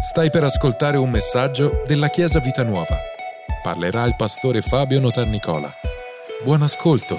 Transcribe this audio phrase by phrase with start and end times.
[0.00, 2.96] Stai per ascoltare un messaggio della Chiesa Vita Nuova.
[3.60, 5.74] Parlerà il pastore Fabio Notarnicola.
[6.44, 7.18] Buon ascolto.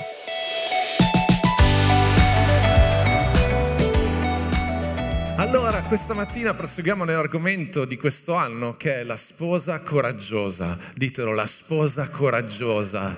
[5.35, 10.77] Allora, questa mattina proseguiamo nell'argomento di questo anno che è la sposa coraggiosa.
[10.95, 13.13] Ditelo, la sposa coraggiosa.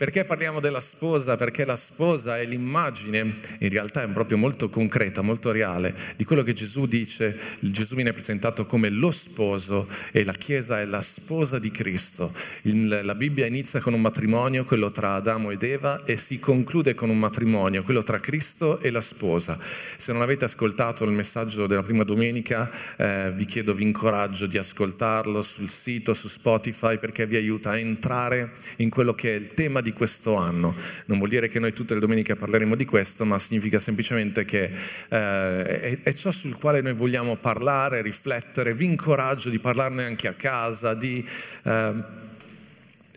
[0.00, 1.36] Perché parliamo della sposa?
[1.36, 6.42] Perché la sposa è l'immagine, in realtà è proprio molto concreta, molto reale, di quello
[6.42, 7.38] che Gesù dice.
[7.58, 12.32] Gesù viene presentato come lo sposo e la Chiesa è la sposa di Cristo.
[12.62, 17.10] La Bibbia inizia con un matrimonio, quello tra Adamo ed Eva, e si conclude con
[17.10, 19.58] un matrimonio, quello tra Cristo e la sposa.
[19.98, 24.56] Se non avete ascoltato il messaggio della prima domenica, eh, vi chiedo, vi incoraggio di
[24.56, 29.52] ascoltarlo sul sito, su Spotify, perché vi aiuta a entrare in quello che è il
[29.52, 30.74] tema di di questo anno.
[31.06, 34.70] Non vuol dire che noi tutte le domeniche parleremo di questo, ma significa semplicemente che
[35.08, 38.74] eh, è, è, ciò sul quale noi vogliamo parlare, riflettere.
[38.74, 41.26] Vi incoraggio di parlarne anche a casa, di...
[41.62, 42.28] Eh,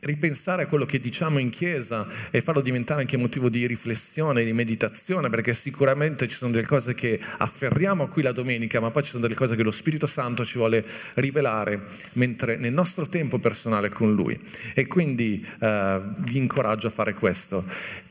[0.04, 4.54] ripensare a quello che diciamo in chiesa e farlo diventare anche motivo di riflessione, di
[4.54, 9.10] meditazione, perché sicuramente ci sono delle cose che afferriamo qui la domenica, ma poi ci
[9.10, 11.82] sono delle cose che lo Spirito Santo ci vuole rivelare
[12.14, 14.40] mentre nel nostro tempo personale con Lui.
[14.74, 17.64] E quindi eh, vi incoraggio a fare questo.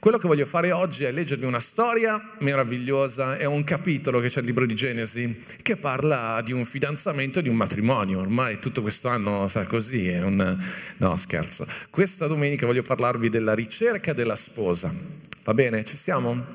[0.03, 4.39] Quello che voglio fare oggi è leggervi una storia meravigliosa, è un capitolo che c'è
[4.39, 8.19] nel libro di Genesi che parla di un fidanzamento e di un matrimonio.
[8.19, 10.59] Ormai tutto questo anno sa così, è un...
[10.97, 11.69] no scherzo.
[11.89, 14.93] Questa domenica voglio parlarvi della ricerca della sposa.
[15.45, 15.85] Va bene?
[15.85, 16.47] Ci siamo?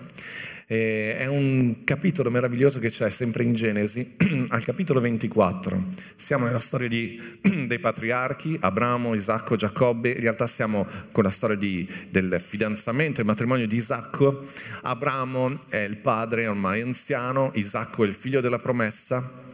[0.70, 4.18] Eh, è un capitolo meraviglioso che c'è sempre in Genesi,
[4.50, 5.82] al capitolo 24.
[6.18, 7.18] Siamo nella storia di,
[7.66, 10.10] dei patriarchi, Abramo, Isacco, Giacobbe.
[10.10, 14.46] In realtà siamo con la storia di, del fidanzamento e matrimonio di Isacco.
[14.82, 19.47] Abramo è il padre ormai anziano, Isacco è il figlio della promessa.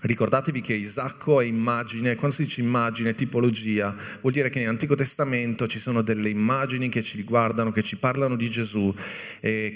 [0.00, 5.66] Ricordatevi che Isacco è immagine, quando si dice immagine, tipologia, vuol dire che nell'Antico Testamento
[5.66, 8.94] ci sono delle immagini che ci riguardano, che ci parlano di Gesù
[9.40, 9.72] e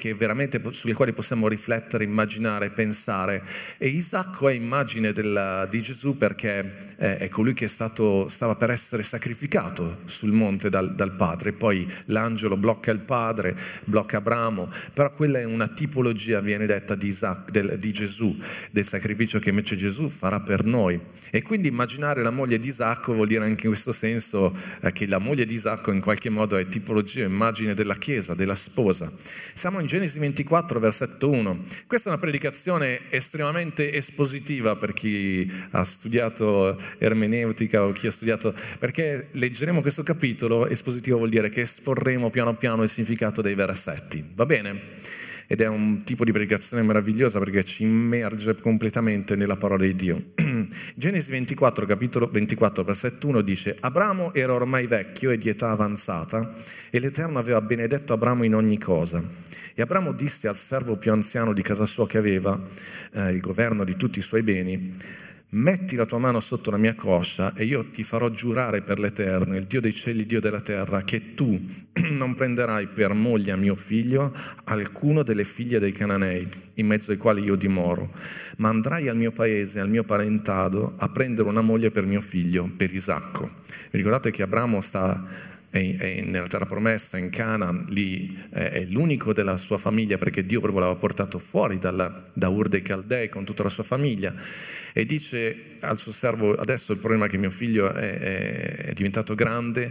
[0.71, 3.43] sulle quali possiamo riflettere, immaginare, pensare.
[3.79, 9.03] E Isacco è immagine della, di Gesù perché è colui che stato, stava per essere
[9.03, 15.41] sacrificato sul monte dal, dal, padre, poi l'angelo blocca il padre, blocca Abramo, però quella
[15.41, 18.37] è una tipologia, viene detta, di, Isacco, del, di Gesù,
[18.71, 20.99] del sacrificio che invece Gesù Gesù farà per noi.
[21.31, 25.07] E quindi immaginare la moglie di Isacco vuol dire anche in questo senso eh, che
[25.07, 29.11] la moglie di Isacco in qualche modo è tipologia, immagine della Chiesa, della sposa.
[29.55, 31.63] Siamo in Genesi 24, versetto 1.
[31.87, 38.55] Questa è una predicazione estremamente espositiva per chi ha studiato ermeneutica o chi ha studiato,
[38.79, 44.25] perché leggeremo questo capitolo, espositivo vuol dire che esporremo piano piano il significato dei versetti.
[44.35, 45.31] Va bene?
[45.53, 50.31] Ed è un tipo di predicazione meravigliosa perché ci immerge completamente nella parola di Dio.
[50.97, 56.55] Genesi 24, capitolo 24, versetto 1 dice Abramo era ormai vecchio e di età avanzata
[56.89, 59.23] e l'Eterno aveva benedetto Abramo in ogni cosa.
[59.75, 62.59] E Abramo disse al servo più anziano di casa sua che aveva
[63.13, 64.97] eh, il governo di tutti i suoi beni
[65.55, 69.57] metti la tua mano sotto la mia coscia e io ti farò giurare per l'Eterno,
[69.57, 71.61] il Dio dei cieli, il Dio della terra, che tu
[72.11, 77.19] non prenderai per moglie a mio figlio alcuno delle figlie dei Cananei, in mezzo ai
[77.19, 78.11] quali io dimoro,
[78.57, 82.71] ma andrai al mio paese, al mio parentado, a prendere una moglie per mio figlio,
[82.75, 83.61] per Isacco.
[83.91, 89.79] Ricordate che Abramo sta è, nella terra promessa, in Canaan, lì è l'unico della sua
[89.79, 93.71] famiglia perché Dio proprio l'aveva portato fuori dalla, da Ur dei Caldei con tutta la
[93.71, 94.35] sua famiglia.
[94.93, 98.93] E dice al suo servo adesso il problema è che mio figlio è, è, è
[98.93, 99.91] diventato grande,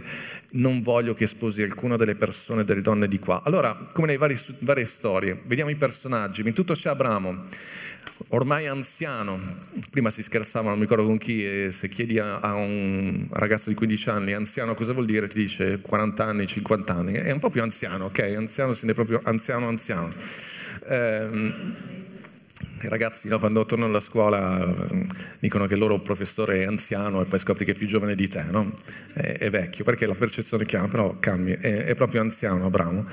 [0.50, 3.42] non voglio che sposi alcuna delle persone, delle donne di qua.
[3.44, 7.44] Allora, come nelle varie, varie storie, vediamo i personaggi, in tutto c'è Abramo
[8.28, 9.40] ormai anziano,
[9.90, 13.68] prima si scherzava, non mi ricordo con chi, e se chiedi a, a, un ragazzo
[13.68, 17.38] di 15 anni anziano cosa vuol dire, ti dice 40 anni, 50 anni, è un
[17.38, 18.18] po' più anziano, ok?
[18.36, 20.12] Anziano si è proprio anziano, anziano.
[20.88, 21.28] Eh,
[22.82, 24.74] i ragazzi no, quando tornano alla scuola
[25.38, 28.28] dicono che il loro professore è anziano e poi scopri che è più giovane di
[28.28, 28.74] te, no?
[29.12, 33.06] è, è, vecchio, perché la percezione chiama, però cambia, è, è proprio anziano Abramo.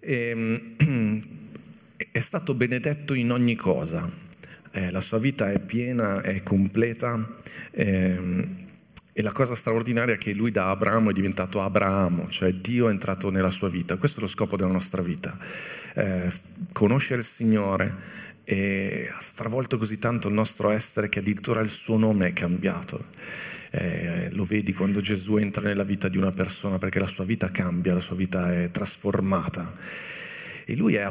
[0.00, 0.74] E,
[2.12, 4.08] è stato benedetto in ogni cosa,
[4.78, 7.36] eh, la sua vita è piena, è completa.
[7.72, 8.66] Eh,
[9.12, 12.90] e la cosa straordinaria è che lui da Abramo è diventato Abramo, cioè Dio è
[12.90, 13.96] entrato nella sua vita.
[13.96, 15.36] Questo è lo scopo della nostra vita.
[15.94, 16.30] Eh,
[16.72, 21.96] conoscere il Signore e ha stravolto così tanto il nostro essere che addirittura il suo
[21.96, 23.06] nome è cambiato.
[23.70, 27.50] Eh, lo vedi quando Gesù entra nella vita di una persona perché la sua vita
[27.50, 29.74] cambia, la sua vita è trasformata.
[30.64, 31.10] E lui è,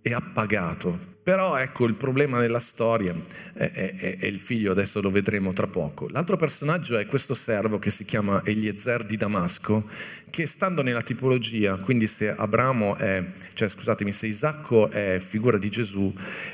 [0.00, 3.14] è appagato Però ecco il problema nella storia
[3.52, 6.08] è, il figlio, adesso lo vedremo tra poco.
[6.08, 9.86] L'altro personaggio è questo servo che si chiama Eliezer di Damasco,
[10.30, 13.22] che stando nella tipologia, quindi se Abramo è,
[13.52, 16.10] cioè scusatemi, se Isacco è figura di Gesù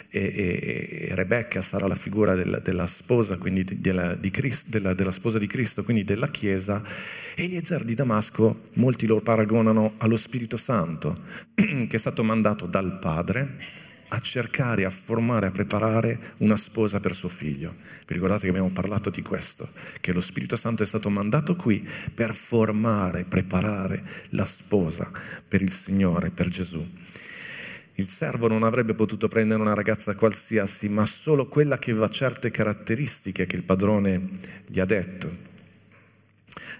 [0.08, 4.94] e, e, e Rebecca sarà la figura della, della sposa, quindi della, di Cristo, della,
[4.94, 6.82] della sposa di Cristo, quindi della Chiesa,
[7.36, 11.16] Eliezer di Damasco molti lo paragonano allo Spirito Santo,
[11.54, 17.14] che è stato mandato dal Padre a cercare, a formare, a preparare una sposa per
[17.14, 17.74] suo figlio.
[18.06, 19.70] Vi ricordate che abbiamo parlato di questo,
[20.00, 25.10] che lo Spirito Santo è stato mandato qui per formare, preparare la sposa
[25.46, 26.86] per il Signore, per Gesù.
[27.98, 32.50] Il servo non avrebbe potuto prendere una ragazza qualsiasi, ma solo quella che aveva certe
[32.50, 34.28] caratteristiche che il padrone
[34.66, 35.44] gli ha detto.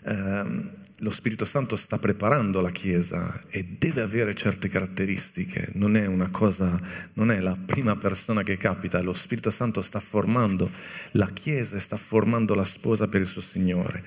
[0.05, 0.71] Um,
[1.01, 6.31] lo Spirito Santo sta preparando la Chiesa e deve avere certe caratteristiche, non è una
[6.31, 6.81] cosa,
[7.15, 10.71] non è la prima persona che capita, lo Spirito Santo sta formando
[11.13, 14.05] la Chiesa e sta formando la sposa per il suo Signore.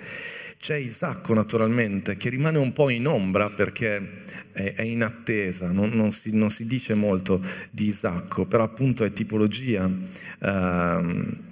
[0.60, 6.12] C'è Isacco naturalmente che rimane un po' in ombra perché è, in attesa, non, non,
[6.12, 9.86] si, non, si, dice molto di Isacco, però appunto è tipologia.
[9.86, 11.48] Uh,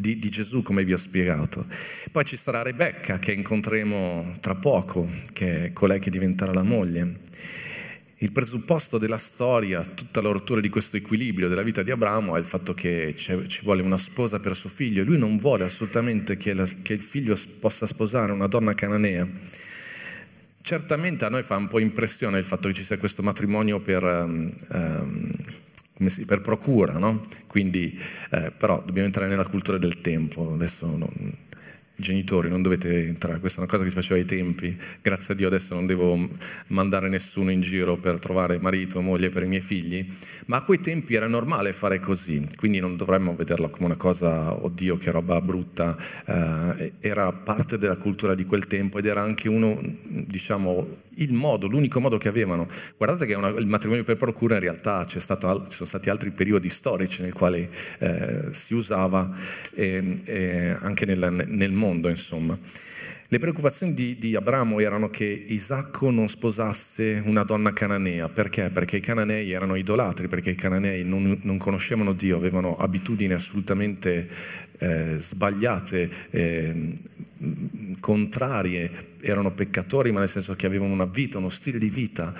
[0.00, 1.66] di, di, Gesù, come vi ho spiegato.
[2.10, 7.28] Poi ci sarà Rebecca, che incontreremo tra poco, che è colei che diventerà la moglie.
[8.22, 12.38] Il presupposto della storia, tutta la rottura di questo equilibrio della vita di Abramo è
[12.38, 16.36] il fatto che ci vuole una sposa per suo figlio e lui non vuole assolutamente
[16.36, 19.26] che, la, che il figlio possa sposare una donna cananea.
[20.62, 24.02] Certamente a noi fa un po' impressione il fatto che ci sia questo matrimonio per...
[24.02, 25.32] Um, um,
[26.08, 27.26] si, per procura, no?
[27.46, 27.98] Quindi,
[28.30, 31.08] eh, però dobbiamo entrare nella cultura del tempo, adesso non,
[32.00, 35.36] genitori, non dovete entrare, questa è una cosa che si faceva ai tempi, grazie a
[35.36, 36.28] Dio adesso non devo
[36.68, 40.08] mandare nessuno in giro per trovare marito o moglie per i miei figli,
[40.46, 44.52] ma a quei tempi era normale fare così, quindi non dovremmo vederla come una cosa,
[44.64, 49.48] oddio che roba brutta, eh, era parte della cultura di quel tempo ed era anche
[49.48, 52.68] uno, diciamo, il modo, l'unico modo che avevano.
[52.96, 56.68] Guardate che una, il matrimonio per procura in realtà stato, ci sono stati altri periodi
[56.68, 59.30] storici nel quale eh, si usava
[59.74, 62.58] eh, eh, anche nel, nel mondo insomma.
[63.32, 68.28] Le preoccupazioni di, di, Abramo erano che Isacco non sposasse una donna cananea.
[68.28, 68.70] Perché?
[68.70, 74.28] Perché i cananei erano idolatri, perché i cananei non, non conoscevano Dio, avevano abitudini assolutamente
[74.78, 76.92] eh, sbagliate, eh,
[78.00, 78.90] contrarie,
[79.20, 82.34] erano peccatori, ma nel senso che avevano una vita, uno stile di vita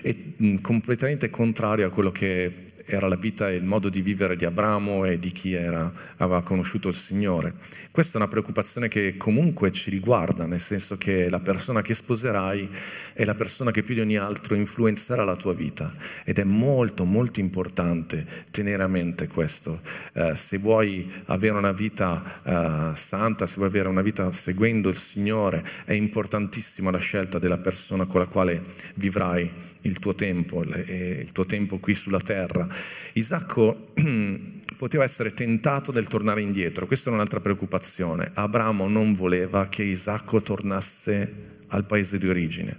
[0.00, 4.36] e, mh, completamente contrario a quello che era la vita e il modo di vivere
[4.36, 7.54] di Abramo e di chi era, aveva conosciuto il Signore.
[7.90, 12.68] Questa è una preoccupazione che comunque ci riguarda, nel senso che la persona che sposerai
[13.12, 15.92] è la persona che più di ogni altro influenzerà la tua vita
[16.24, 19.80] ed è molto molto importante tenere a mente questo.
[20.12, 24.96] Eh, se vuoi avere una vita eh, santa, se vuoi avere una vita seguendo il
[24.96, 28.62] Signore, è importantissima la scelta della persona con la quale
[28.94, 29.50] vivrai
[29.82, 32.68] il tuo tempo, il tuo tempo qui sulla terra.
[33.14, 33.92] Isacco
[34.76, 38.30] poteva essere tentato nel tornare indietro, questa è un'altra preoccupazione.
[38.34, 42.78] Abramo non voleva che Isacco tornasse al paese di origine,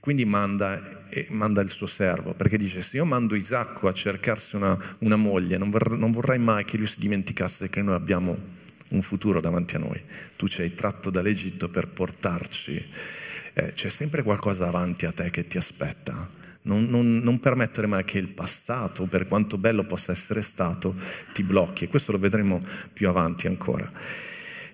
[0.00, 4.78] quindi manda, manda il suo servo, perché dice se io mando Isacco a cercarsi una,
[4.98, 8.54] una moglie, non, vorrei, non vorrei mai che lui si dimenticasse che noi abbiamo
[8.88, 10.00] un futuro davanti a noi.
[10.36, 12.84] Tu ci hai tratto dall'Egitto per portarci
[13.58, 16.28] eh, c'è sempre qualcosa davanti a te che ti aspetta.
[16.66, 20.96] Non, non, non, permettere mai che il passato, per quanto bello possa essere stato,
[21.32, 21.84] ti blocchi.
[21.84, 22.60] E questo lo vedremo
[22.92, 23.88] più avanti ancora.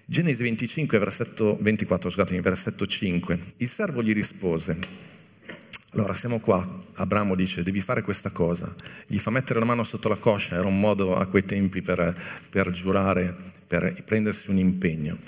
[0.07, 3.39] Genesi 25, versetto 24, scusatemi, versetto 5.
[3.59, 4.79] Il servo gli rispose,
[5.91, 8.75] allora siamo qua, Abramo dice devi fare questa cosa,
[9.07, 12.15] gli fa mettere la mano sotto la coscia, era un modo a quei tempi per,
[12.49, 15.19] per giurare, per prendersi un impegno.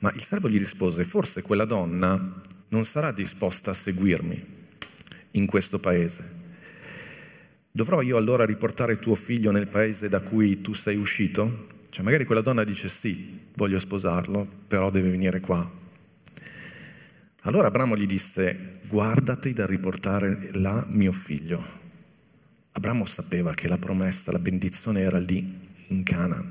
[0.00, 4.56] Ma il servo gli rispose, forse quella donna non sarà disposta a seguirmi
[5.32, 6.36] in questo paese.
[7.70, 11.66] Dovrò io allora riportare tuo figlio nel paese da cui tu sei uscito?
[11.90, 15.70] Cioè magari quella donna dice sì, voglio sposarlo, però deve venire qua.
[17.42, 21.76] Allora Abramo gli disse, guardati da riportare là mio figlio.
[22.72, 26.50] Abramo sapeva che la promessa, la benedizione era lì, in Canaan.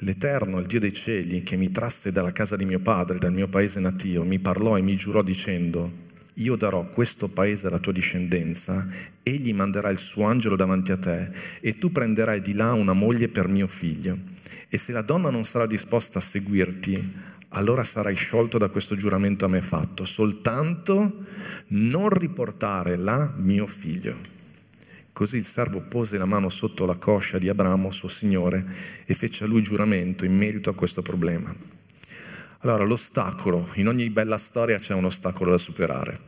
[0.00, 3.48] L'Eterno, il Dio dei cieli, che mi trasse dalla casa di mio padre, dal mio
[3.48, 5.90] paese natio, mi parlò e mi giurò dicendo,
[6.38, 8.86] io darò questo paese alla tua discendenza,
[9.22, 13.28] egli manderà il suo angelo davanti a te e tu prenderai di là una moglie
[13.28, 14.18] per mio figlio.
[14.68, 17.12] E se la donna non sarà disposta a seguirti,
[17.50, 21.24] allora sarai sciolto da questo giuramento a me fatto, soltanto
[21.68, 24.34] non riportare là mio figlio.
[25.12, 28.62] Così il servo pose la mano sotto la coscia di Abramo, suo signore,
[29.06, 31.75] e fece a lui giuramento in merito a questo problema.
[32.66, 36.18] Allora, l'ostacolo, in ogni bella storia c'è un ostacolo da superare.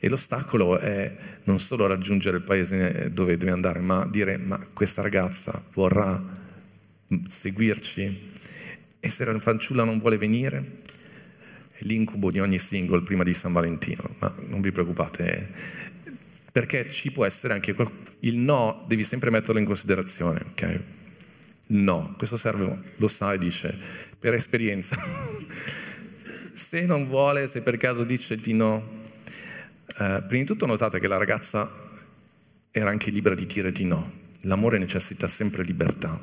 [0.00, 5.00] E l'ostacolo è non solo raggiungere il paese dove deve andare, ma dire, ma questa
[5.00, 6.20] ragazza vorrà
[7.24, 8.32] seguirci?
[8.98, 10.80] E se la fanciulla non vuole venire?
[11.70, 15.52] È l'incubo di ogni single prima di San Valentino, ma non vi preoccupate,
[16.50, 17.76] perché ci può essere anche
[18.20, 20.80] il no, devi sempre metterlo in considerazione, ok?
[21.68, 24.96] No, questo serve, lo sai, dice, per esperienza.
[26.52, 29.06] se non vuole, se per caso dice di no,
[29.88, 31.68] eh, prima di tutto notate che la ragazza
[32.70, 34.18] era anche libera di dire di no.
[34.42, 36.20] L'amore necessita sempre libertà.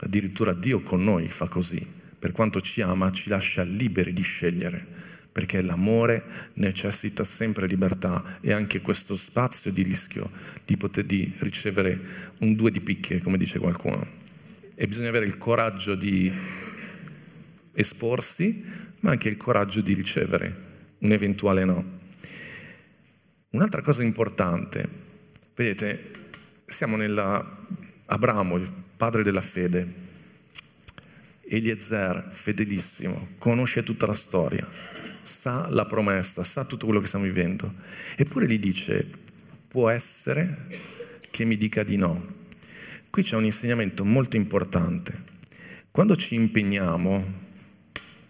[0.00, 1.86] Addirittura Dio con noi fa così.
[2.18, 5.02] Per quanto ci ama, ci lascia liberi di scegliere
[5.34, 6.22] perché l'amore
[6.54, 10.30] necessita sempre libertà e anche questo spazio di rischio
[10.64, 11.98] di poter di ricevere
[12.38, 14.06] un due di picche, come dice qualcuno.
[14.76, 16.32] E bisogna avere il coraggio di
[17.74, 18.64] esporsi,
[19.00, 21.84] ma anche il coraggio di ricevere un eventuale no.
[23.50, 24.88] Un'altra cosa importante,
[25.54, 26.10] vedete,
[26.66, 27.56] siamo nella
[28.06, 30.02] Abramo, il padre della fede,
[31.46, 34.66] Eliezer, fedelissimo, conosce tutta la storia,
[35.22, 37.72] sa la promessa, sa tutto quello che stiamo vivendo.
[38.16, 39.06] Eppure gli dice,
[39.68, 40.80] può essere
[41.30, 42.42] che mi dica di no.
[43.10, 45.32] Qui c'è un insegnamento molto importante.
[45.90, 47.42] Quando ci impegniamo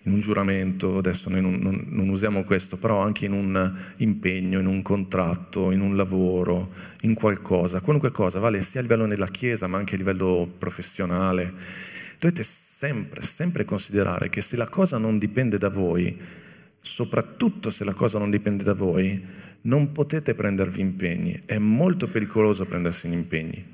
[0.06, 4.60] in un giuramento, adesso noi non, non, non, usiamo questo, però anche in un impegno,
[4.60, 9.28] in un contratto, in un lavoro, in qualcosa, qualunque cosa, vale sia a livello nella
[9.28, 11.52] Chiesa ma anche a livello professionale,
[12.18, 16.14] dovete sempre, sempre considerare che se la cosa non dipende da voi,
[16.80, 19.22] soprattutto se la cosa non dipende da voi,
[19.62, 21.40] non potete prendervi impegni.
[21.46, 23.72] È molto pericoloso prendersi impegni.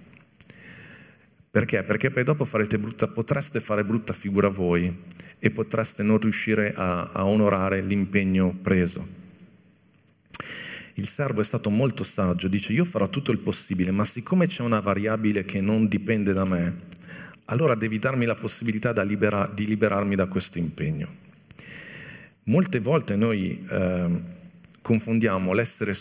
[1.51, 1.83] Perché?
[1.83, 2.47] Perché poi dopo
[2.79, 4.95] brutta, potreste fare brutta figura voi
[5.41, 9.19] e potreste non riuscire a, a onorare l'impegno preso.
[10.95, 14.63] Il servo è stato molto saggio, dice io farò tutto il possibile, ma siccome c'è
[14.63, 16.89] una variabile che non dipende da me,
[17.47, 21.09] allora devi darmi la possibilità libera, di liberarmi da questo impegno.
[22.45, 24.09] Molte volte noi eh,
[24.83, 25.97] confondiamo l'essere,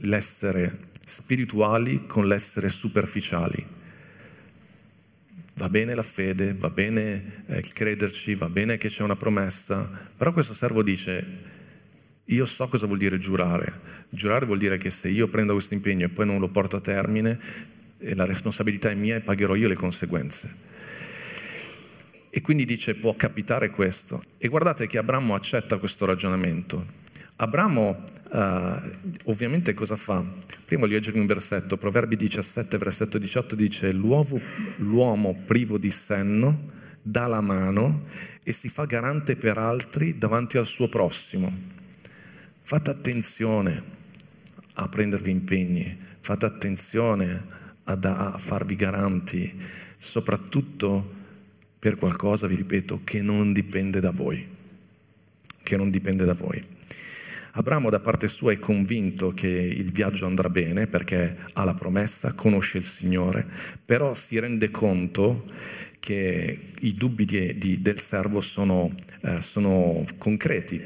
[0.00, 3.64] l'essere spirituali con l'essere superficiali.
[5.56, 10.32] Va bene la fede, va bene eh, crederci, va bene che c'è una promessa, però
[10.32, 11.24] questo servo dice,
[12.24, 13.72] io so cosa vuol dire giurare.
[14.08, 16.80] Giurare vuol dire che se io prendo questo impegno e poi non lo porto a
[16.80, 17.38] termine,
[17.98, 20.72] eh, la responsabilità è mia e pagherò io le conseguenze.
[22.30, 24.24] E quindi dice può capitare questo.
[24.38, 27.03] E guardate che Abramo accetta questo ragionamento.
[27.36, 28.90] Abramo uh,
[29.24, 30.24] ovviamente cosa fa?
[30.64, 34.40] Prima voglio leggere un versetto, Proverbi 17, versetto 18 dice l'uomo,
[34.76, 36.70] l'uomo privo di senno
[37.02, 38.04] dà la mano
[38.44, 41.52] e si fa garante per altri davanti al suo prossimo.
[42.62, 43.82] Fate attenzione
[44.74, 47.42] a prendervi impegni, fate attenzione
[47.82, 49.52] a, da, a farvi garanti,
[49.98, 51.22] soprattutto
[51.80, 54.46] per qualcosa, vi ripeto, che non dipende da voi.
[55.62, 56.73] Che non dipende da voi.
[57.56, 62.32] Abramo da parte sua è convinto che il viaggio andrà bene perché ha la promessa,
[62.32, 63.46] conosce il Signore,
[63.84, 65.44] però si rende conto
[66.00, 70.82] che i dubbi di, di, del servo sono, eh, sono concreti.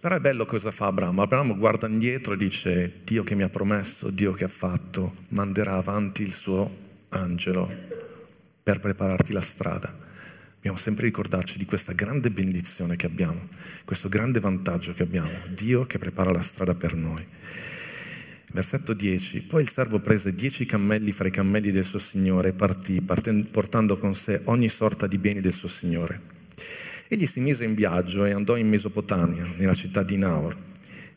[0.00, 1.22] Però è bello cosa fa Abramo.
[1.22, 5.76] Abramo guarda indietro e dice, Dio che mi ha promesso, Dio che ha fatto, manderà
[5.76, 6.68] avanti il suo
[7.10, 7.70] angelo
[8.60, 9.99] per prepararti la strada.
[10.60, 13.48] Dobbiamo sempre ricordarci di questa grande benedizione che abbiamo,
[13.86, 17.26] questo grande vantaggio che abbiamo, Dio che prepara la strada per noi.
[18.52, 19.40] Versetto 10.
[19.44, 23.96] Poi il servo prese dieci cammelli fra i cammelli del suo signore e partì, portando
[23.96, 26.20] con sé ogni sorta di beni del suo signore.
[27.08, 30.68] Egli si mise in viaggio e andò in Mesopotamia, nella città di Naor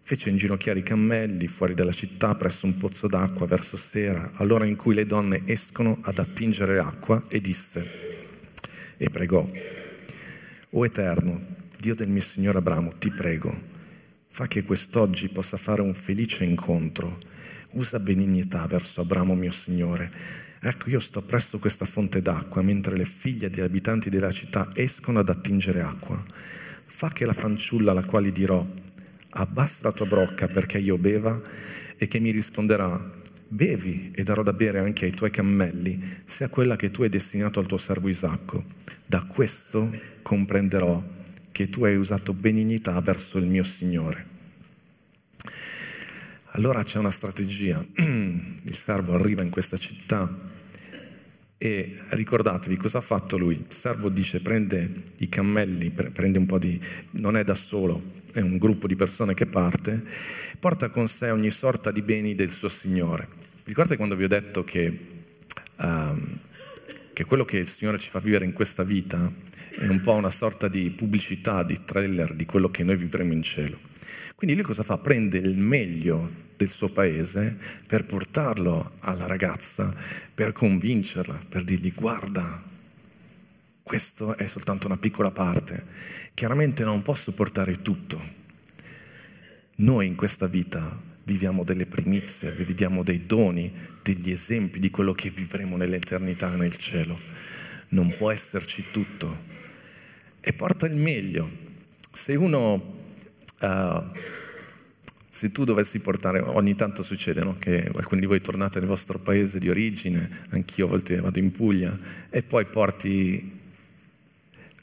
[0.05, 4.75] Fece inginocchiare i cammelli fuori dalla città presso un pozzo d'acqua verso sera, all'ora in
[4.75, 8.22] cui le donne escono ad attingere acqua, e disse,
[9.03, 9.45] e pregò,
[10.69, 11.41] O Eterno,
[11.77, 13.53] Dio del mio Signore Abramo, ti prego,
[14.29, 17.17] fa che quest'oggi possa fare un felice incontro,
[17.71, 20.09] usa benignità verso Abramo mio Signore.
[20.61, 25.19] Ecco, io sto presso questa fonte d'acqua, mentre le figlie degli abitanti della città escono
[25.19, 26.23] ad attingere acqua.
[26.85, 28.65] Fa che la fanciulla alla quale dirò,
[29.31, 31.41] abbassa la tua brocca perché io beva
[31.97, 36.77] e che mi risponderà, bevi e darò da bere anche ai tuoi cammelli, sia quella
[36.77, 38.82] che tu hai destinato al tuo servo Isacco.
[39.05, 39.91] Da questo
[40.21, 41.03] comprenderò
[41.51, 44.31] che tu hai usato benignità verso il mio Signore.
[46.55, 47.83] Allora c'è una strategia.
[47.95, 50.51] Il servo arriva in questa città
[51.57, 53.55] e ricordatevi cosa ha fatto lui.
[53.55, 56.79] Il servo dice prende i cammelli, prende un po' di...
[57.11, 58.01] non è da solo,
[58.33, 60.03] è un gruppo di persone che parte,
[60.59, 63.27] porta con sé ogni sorta di beni del suo Signore.
[63.63, 64.99] Ricordate quando vi ho detto che,
[65.77, 66.37] um,
[67.13, 69.31] che quello che il Signore ci fa vivere in questa vita
[69.69, 73.43] è un po' una sorta di pubblicità, di trailer di quello che noi vivremo in
[73.43, 73.77] cielo.
[74.35, 74.97] Quindi lui cosa fa?
[74.97, 77.55] Prende il meglio del suo paese
[77.85, 79.93] per portarlo alla ragazza,
[80.33, 82.61] per convincerla, per dirgli guarda,
[83.83, 85.85] questo è soltanto una piccola parte.
[86.33, 88.41] Chiaramente non posso portare tutto.
[89.75, 93.71] Noi in questa vita viviamo delle primizie, viviamo dei doni,
[94.03, 97.17] degli esempi di quello che vivremo nell'eternità nel cielo.
[97.89, 99.51] Non può esserci tutto.
[100.39, 101.49] E porta il meglio.
[102.11, 103.01] Se uno
[103.63, 104.03] Uh,
[105.29, 107.55] se tu dovessi portare, ogni tanto succede no?
[107.57, 111.51] che alcuni di voi tornate nel vostro paese di origine, anch'io a volte vado in
[111.51, 111.97] Puglia,
[112.29, 113.59] e poi porti,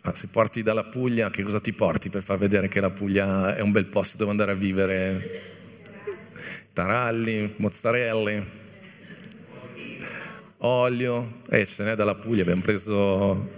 [0.01, 3.55] ah, se porti dalla Puglia, che cosa ti porti per far vedere che la Puglia
[3.55, 5.43] è un bel posto dove andare a vivere?
[6.73, 8.47] Taralli, mozzarelle,
[10.61, 13.49] olio, e eh, ce n'è dalla Puglia, abbiamo preso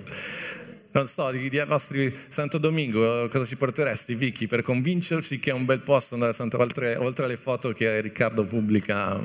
[0.93, 5.55] non so, di, di nostri Santo Domingo, cosa ci porteresti, Vicky, per convincerci che è
[5.55, 9.19] un bel posto andare a Santo oltre, oltre alle foto che Riccardo pubblica,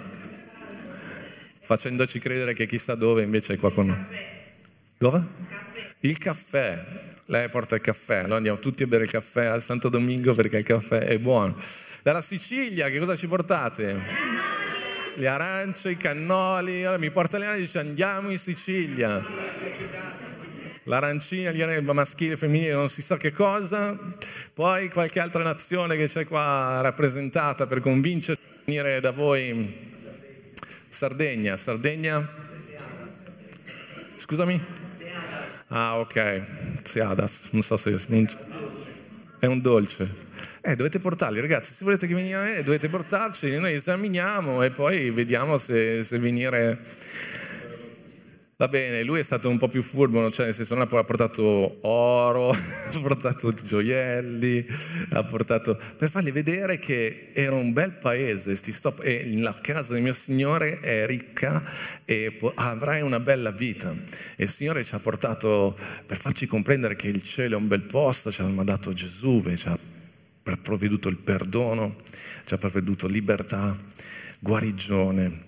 [1.60, 4.06] facendoci credere che chissà dove invece è qua con noi.
[4.98, 5.24] Dove?
[6.00, 7.06] Il caffè.
[7.30, 10.60] Lei porta il caffè, noi andiamo tutti a bere il caffè a Santo Domingo perché
[10.60, 11.58] il caffè è buono.
[12.02, 14.57] Dalla Sicilia, che cosa ci portate?
[15.18, 16.84] Le arance, i cannoli.
[16.84, 19.22] Allora mi porta le arance e dice andiamo in Sicilia
[20.88, 23.98] l'arancina, il maschile, il femminile, non si sa che cosa,
[24.54, 29.86] poi qualche altra nazione che c'è qua rappresentata per convincere a venire da voi.
[30.90, 32.28] Sardegna, Sardegna?
[34.16, 34.64] Scusami?
[35.68, 36.42] Ah, ok,
[36.84, 37.94] Seadas, non so se
[39.40, 40.27] è un dolce.
[40.68, 45.58] Eh, dovete portarli, ragazzi, se volete che veniate, dovete portarci, noi esaminiamo e poi vediamo
[45.58, 46.78] se, se venire.
[48.58, 51.78] Va bene, lui è stato un po' più furbo, cioè nel senso non ha portato
[51.88, 54.68] oro, ha portato gioielli,
[55.12, 55.80] ha portato...
[55.96, 60.82] per fargli vedere che era un bel paese stop, e la casa del mio Signore
[60.82, 61.64] è ricca
[62.04, 63.96] e avrai una bella vita.
[64.36, 67.84] E il Signore ci ha portato per farci comprendere che il cielo è un bel
[67.84, 69.96] posto, ci ha mandato Gesù, ci ha
[70.56, 71.98] provveduto il perdono,
[72.46, 73.78] ci ha provveduto libertà,
[74.40, 75.46] guarigione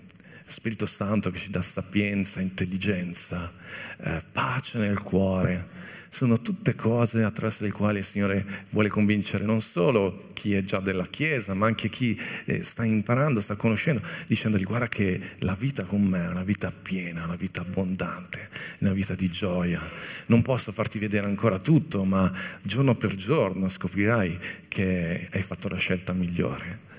[0.50, 3.52] Spirito Santo che ci dà sapienza, intelligenza,
[3.98, 5.78] eh, pace nel cuore.
[6.12, 10.80] Sono tutte cose attraverso le quali il Signore vuole convincere non solo chi è già
[10.80, 15.84] della Chiesa, ma anche chi eh, sta imparando, sta conoscendo, dicendogli guarda che la vita
[15.84, 19.80] con me è una vita piena, una vita abbondante, una vita di gioia.
[20.26, 25.76] Non posso farti vedere ancora tutto, ma giorno per giorno scoprirai che hai fatto la
[25.76, 26.89] scelta migliore.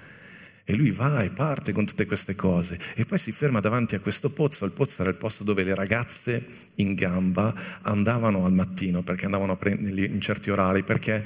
[0.63, 3.99] E lui va e parte con tutte queste cose e poi si ferma davanti a
[3.99, 4.63] questo pozzo.
[4.65, 6.45] Il pozzo era il posto dove le ragazze
[6.75, 10.83] in gamba andavano al mattino perché andavano a prenderli in certi orari.
[10.83, 11.25] Perché,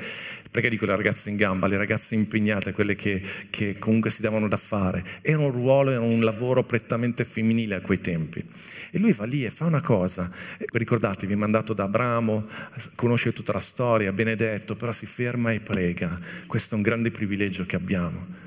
[0.50, 1.68] perché dico le ragazze in gamba?
[1.68, 5.04] Le ragazze impegnate, quelle che, che comunque si davano da fare.
[5.22, 8.42] Era un ruolo, era un lavoro prettamente femminile a quei tempi.
[8.90, 10.32] E lui va lì e fa una cosa.
[10.58, 12.48] Ricordatevi, mandato da Abramo,
[12.96, 16.18] conosce tutta la storia, benedetto, però si ferma e prega.
[16.48, 18.44] Questo è un grande privilegio che abbiamo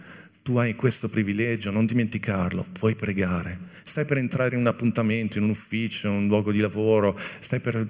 [0.48, 3.58] tu hai questo privilegio, non dimenticarlo, puoi pregare.
[3.82, 7.60] Stai per entrare in un appuntamento, in un ufficio, in un luogo di lavoro, stai
[7.60, 7.86] per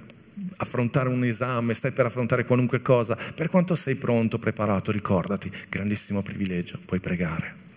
[0.57, 3.16] affrontare un esame, stai per affrontare qualunque cosa.
[3.33, 7.67] Per quanto sei pronto, preparato, ricordati, grandissimo privilegio, puoi pregare.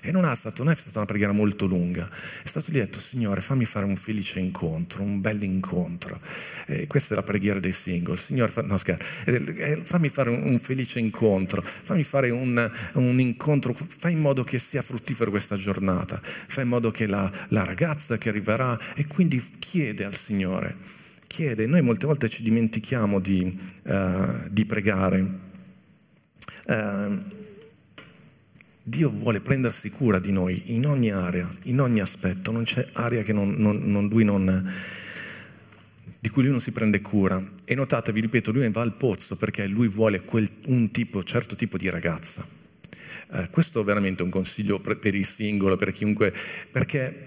[0.00, 2.08] E non, stato, non, è stata una preghiera molto lunga,
[2.42, 6.20] è stato detto, Signore, fammi fare un felice incontro, un bel incontro.
[6.66, 8.16] E questa è la preghiera dei single.
[8.16, 13.20] Signore, fa, no, scherzo, eh, fammi fare un, un, felice incontro, fammi fare un, un,
[13.20, 17.64] incontro, fai in modo che sia fruttifero questa giornata, fai in modo che la, la
[17.64, 20.76] ragazza che arriverà e quindi chiede al Signore,
[21.26, 25.46] chiede, noi molte volte ci dimentichiamo di, uh, di pregare.
[26.66, 27.37] Uh,
[28.88, 33.22] Dio vuole prendersi cura di noi in ogni area, in ogni aspetto, non c'è area
[33.34, 34.72] non, non, non,
[36.18, 37.42] di cui lui non si prende cura.
[37.66, 41.54] E notate, vi ripeto, lui va al pozzo perché lui vuole quel, un tipo, certo
[41.54, 42.46] tipo di ragazza.
[43.32, 46.32] Eh, questo è veramente un consiglio per, il singolo, per chiunque,
[46.70, 47.26] perché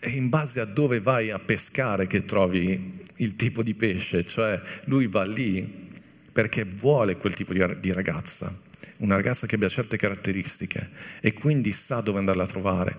[0.00, 4.60] è in base a dove vai a pescare che trovi il tipo di pesce, cioè
[4.84, 5.86] lui va lì
[6.30, 8.66] perché vuole quel tipo di ragazza
[8.98, 12.96] una ragazza che abbia certe caratteristiche e quindi sa dove andarla a trovare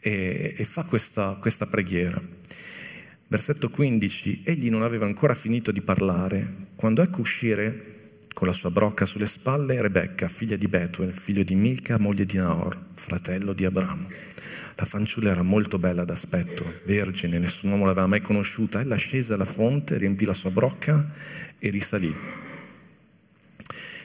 [0.00, 2.20] e, e fa questa, questa preghiera.
[3.26, 7.92] Versetto 15, egli non aveva ancora finito di parlare quando ecco uscire
[8.34, 12.36] con la sua brocca sulle spalle Rebecca, figlia di Betuel, figlio di Milca, moglie di
[12.36, 14.08] Naor, fratello di Abramo.
[14.74, 18.80] La fanciulla era molto bella d'aspetto, vergine, nessun uomo l'aveva mai conosciuta.
[18.80, 21.06] Ella scese alla fonte, riempì la sua brocca
[21.58, 22.14] e risalì.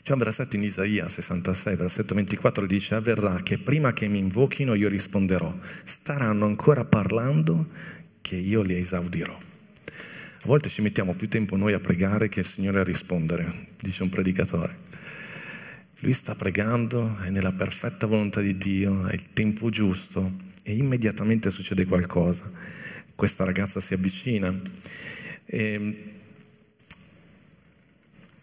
[0.10, 4.74] C'è un versetto in Isaia 66, versetto 24, dice, avverrà che prima che mi invochino
[4.74, 7.68] io risponderò, staranno ancora parlando
[8.20, 9.38] che io li esaudirò.
[9.38, 14.02] A volte ci mettiamo più tempo noi a pregare che il Signore a rispondere, dice
[14.02, 14.78] un predicatore.
[16.00, 20.32] Lui sta pregando, è nella perfetta volontà di Dio, è il tempo giusto
[20.64, 22.52] e immediatamente succede qualcosa.
[23.14, 24.60] Questa ragazza si avvicina
[25.46, 26.19] e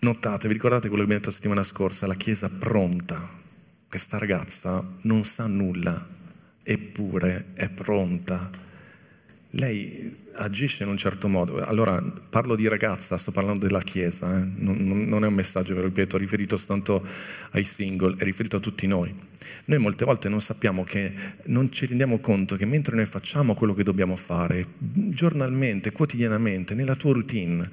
[0.01, 3.29] notate, vi ricordate quello che abbiamo detto la settimana scorsa, la Chiesa pronta.
[3.89, 6.07] Questa ragazza non sa nulla,
[6.63, 8.65] eppure è pronta
[9.57, 11.65] lei agisce in un certo modo.
[11.65, 14.45] Allora, parlo di ragazza, sto parlando della Chiesa, eh?
[14.57, 17.07] non, non, è un messaggio, ve lo ripeto, riferito soltanto
[17.53, 19.15] ai single, è riferito a tutti noi.
[19.67, 21.13] Noi molte volte non sappiamo che,
[21.45, 26.97] non ci rendiamo conto che mentre noi facciamo quello che dobbiamo fare, giornalmente, quotidianamente, nella
[26.97, 27.71] tua routine,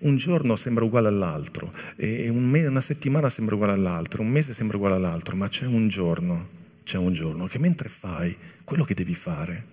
[0.00, 4.76] un giorno sembra uguale all'altro, un me- una settimana sembra uguale all'altro, un mese sembra
[4.76, 6.48] uguale all'altro, ma c'è un giorno,
[6.84, 9.64] c'è un giorno che mentre fai quello che devi fare,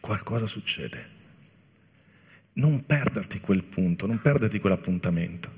[0.00, 1.18] qualcosa succede.
[2.54, 5.48] Non perderti quel punto, non perderti quell'appuntamento.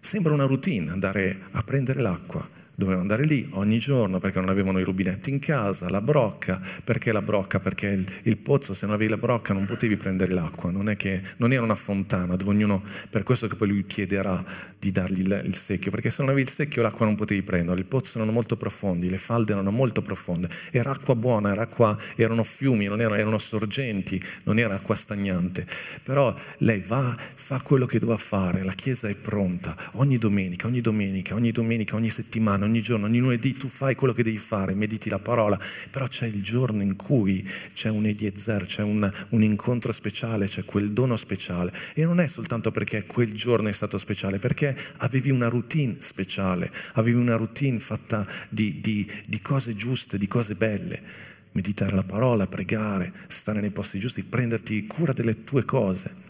[0.00, 2.48] Sembra una routine andare a prendere l'acqua,
[2.78, 7.10] dovevano andare lì ogni giorno perché non avevano i rubinetti in casa, la brocca, perché
[7.10, 7.58] la brocca?
[7.58, 11.20] Perché il, il pozzo, se non avevi la brocca non potevi prendere l'acqua, non, che,
[11.38, 14.44] non era una fontana dove ognuno, per questo che poi lui chiederà
[14.78, 17.76] di dargli il, il, secchio, perché se non avevi il secchio l'acqua non potevi prendere,
[17.80, 21.98] il pozzo erano molto profondi, le falde erano molto profonde, era acqua buona, era acqua,
[22.14, 25.66] erano fiumi, erano, erano sorgenti, non era acqua stagnante,
[26.04, 30.80] però lei va, fa quello che doveva fare, la chiesa è pronta, ogni domenica, ogni
[30.80, 34.74] domenica, ogni domenica, ogni settimana, ogni giorno, ogni lunedì tu fai quello che devi fare,
[34.74, 35.58] mediti la parola,
[35.90, 40.64] però c'è il giorno in cui c'è un Eliezer, c'è un, un incontro speciale, c'è
[40.64, 45.30] quel dono speciale e non è soltanto perché quel giorno è stato speciale, perché avevi
[45.30, 51.26] una routine speciale, avevi una routine fatta di, di, di cose giuste, di cose belle
[51.52, 56.26] meditare la parola, pregare, stare nei posti giusti, prenderti cura delle tue cose.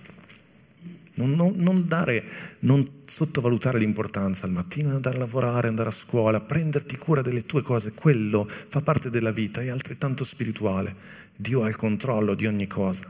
[1.18, 2.22] Non, non, non, dare,
[2.60, 7.62] non sottovalutare l'importanza al mattino, andare a lavorare, andare a scuola, prenderti cura delle tue
[7.62, 10.94] cose, quello fa parte della vita, è altrettanto spirituale.
[11.34, 13.04] Dio ha il controllo di ogni cosa.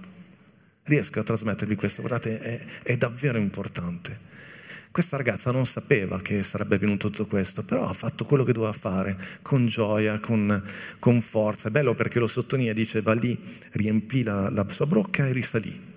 [0.85, 4.27] Riesco a trasmettervi questo, guardate, è, è davvero importante.
[4.91, 8.73] Questa ragazza non sapeva che sarebbe venuto tutto questo, però ha fatto quello che doveva
[8.73, 10.63] fare, con gioia, con,
[10.99, 11.69] con forza.
[11.69, 13.39] È bello perché lo sottolinea, dice, va lì,
[13.73, 15.88] riempì la, la sua brocca e risalì.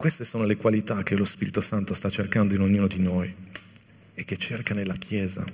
[0.00, 3.34] Queste sono le qualità che lo Spirito Santo sta cercando in ognuno di noi
[4.14, 5.44] e che cerca nella Chiesa.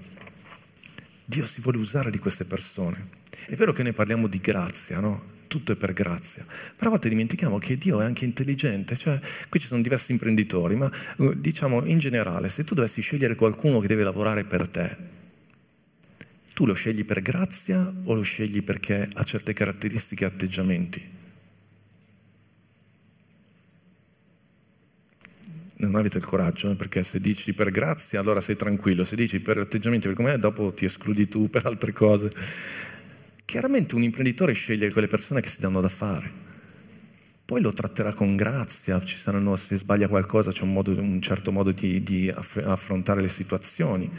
[1.25, 3.09] Dio si vuole usare di queste persone.
[3.47, 5.23] È vero che noi parliamo di grazia, no?
[5.47, 6.45] Tutto è per grazia.
[6.45, 8.99] Però a volte dimentichiamo che Dio è anche intelligente.
[8.99, 13.37] Cioè, qui ci sono diversi imprenditori, ma eh, diciamo in generale, se tu dovessi scegliere
[13.37, 14.97] qualcuno che deve lavorare per te,
[16.53, 21.23] tu lo scegli per grazia o lo scegli perché ha certe caratteristiche e atteggiamenti?
[25.77, 29.41] Non avete il coraggio, eh, perché se dici per grazia allora sei tranquillo, se dici
[29.41, 32.31] per atteggiamenti per com'è, dopo ti escludi tu per altre cose.
[33.45, 36.44] Chiaramente un imprenditore sceglie quelle persone che si danno da fare
[37.47, 41.53] poi lo tratterà con grazia, ci saranno, se sbaglia qualcosa c'è un, modo, un certo
[41.53, 44.11] modo di, di, affrontare le situazioni.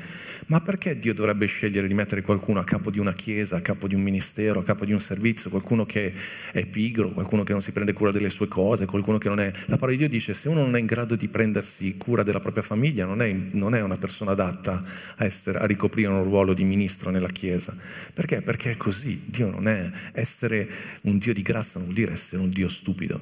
[0.46, 3.88] Ma perché Dio dovrebbe scegliere di mettere qualcuno a capo di una chiesa, a capo
[3.88, 6.14] di un ministero, a capo di un servizio, qualcuno che
[6.52, 9.52] è pigro, qualcuno che non si prende cura delle sue cose, qualcuno che non è...
[9.66, 12.40] La parola di Dio dice se uno non è in grado di prendersi cura della
[12.40, 14.84] propria famiglia, non è, non è una persona adatta
[15.16, 17.76] a, essere, a ricoprire un ruolo di ministro nella chiesa.
[18.14, 18.44] Perché?
[18.44, 19.24] Perché è così.
[19.26, 19.90] Dio non è...
[20.12, 20.70] Essere
[21.02, 23.15] un Dio di grazia non vuol dire essere un Dio stupido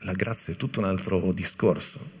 [0.00, 2.20] la grazia è tutto un altro discorso.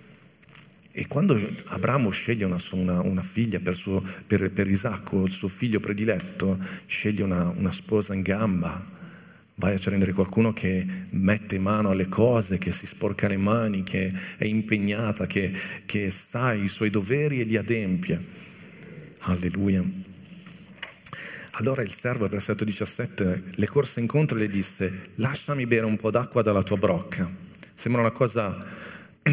[0.94, 5.48] E quando Abramo sceglie una, una, una figlia per, suo, per, per, Isacco, il suo
[5.48, 8.84] figlio prediletto, sceglie una, una sposa in gamba,
[9.54, 14.12] vai a prendere qualcuno che mette mano alle cose, che si sporca le mani, che
[14.36, 15.52] è impegnata, che,
[15.86, 18.20] che sa i suoi doveri e li adempie.
[19.20, 20.11] Alleluia.
[21.56, 26.10] Allora il servo, versetto 17, le corse incontro e le disse, lasciami bere un po'
[26.10, 27.28] d'acqua dalla tua brocca.
[27.74, 28.56] Sembra una cosa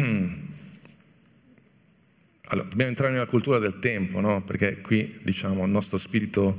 [2.50, 4.42] allora, dobbiamo entrare nella cultura del tempo, no?
[4.42, 6.56] perché qui diciamo il nostro spirito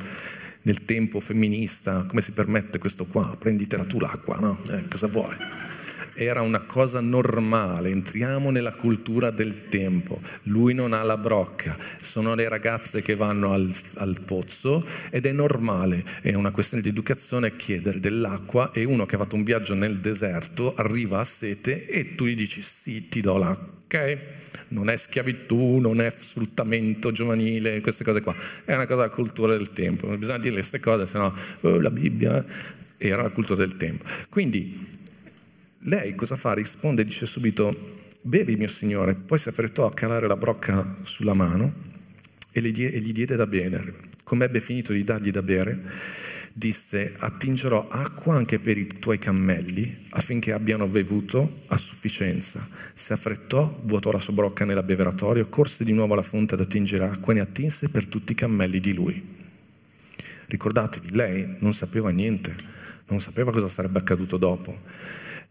[0.64, 3.36] nel tempo femminista, come si permette questo qua?
[3.38, 4.60] Prenditela tu l'acqua, no?
[4.70, 5.36] Eh, cosa vuoi?
[6.14, 12.36] Era una cosa normale, entriamo nella cultura del tempo, lui non ha la brocca, sono
[12.36, 17.56] le ragazze che vanno al, al pozzo ed è normale, è una questione di educazione
[17.56, 22.16] chiedere dell'acqua e uno che ha fatto un viaggio nel deserto arriva a sete e
[22.16, 24.18] tu gli dici sì, ti do l'acqua, ok?
[24.70, 28.36] non è schiavitù, non è sfruttamento giovanile, queste cose qua.
[28.64, 30.08] È una cosa della cultura del tempo.
[30.16, 32.44] Bisogna dire queste cose, se no oh, la Bibbia
[32.98, 34.06] era la cultura del tempo.
[34.30, 35.00] Quindi
[35.84, 36.54] lei cosa fa?
[36.54, 41.34] Risponde e dice subito, bevi mio signore, poi si affrettò a calare la brocca sulla
[41.34, 41.74] mano
[42.52, 44.10] e gli diede da bere.
[44.24, 45.80] Come ebbe finito di dargli da bere,
[46.54, 52.68] disse attingerò acqua anche per i tuoi cammelli affinché abbiano bevuto a sufficienza.
[52.94, 57.34] Si affrettò, vuotò la sua brocca nell'abbeveratorio, corse di nuovo alla fonte ad attingere acqua
[57.34, 59.40] e ne attinse per tutti i cammelli di lui.
[60.46, 62.54] Ricordatevi, lei non sapeva niente,
[63.08, 64.78] non sapeva cosa sarebbe accaduto dopo.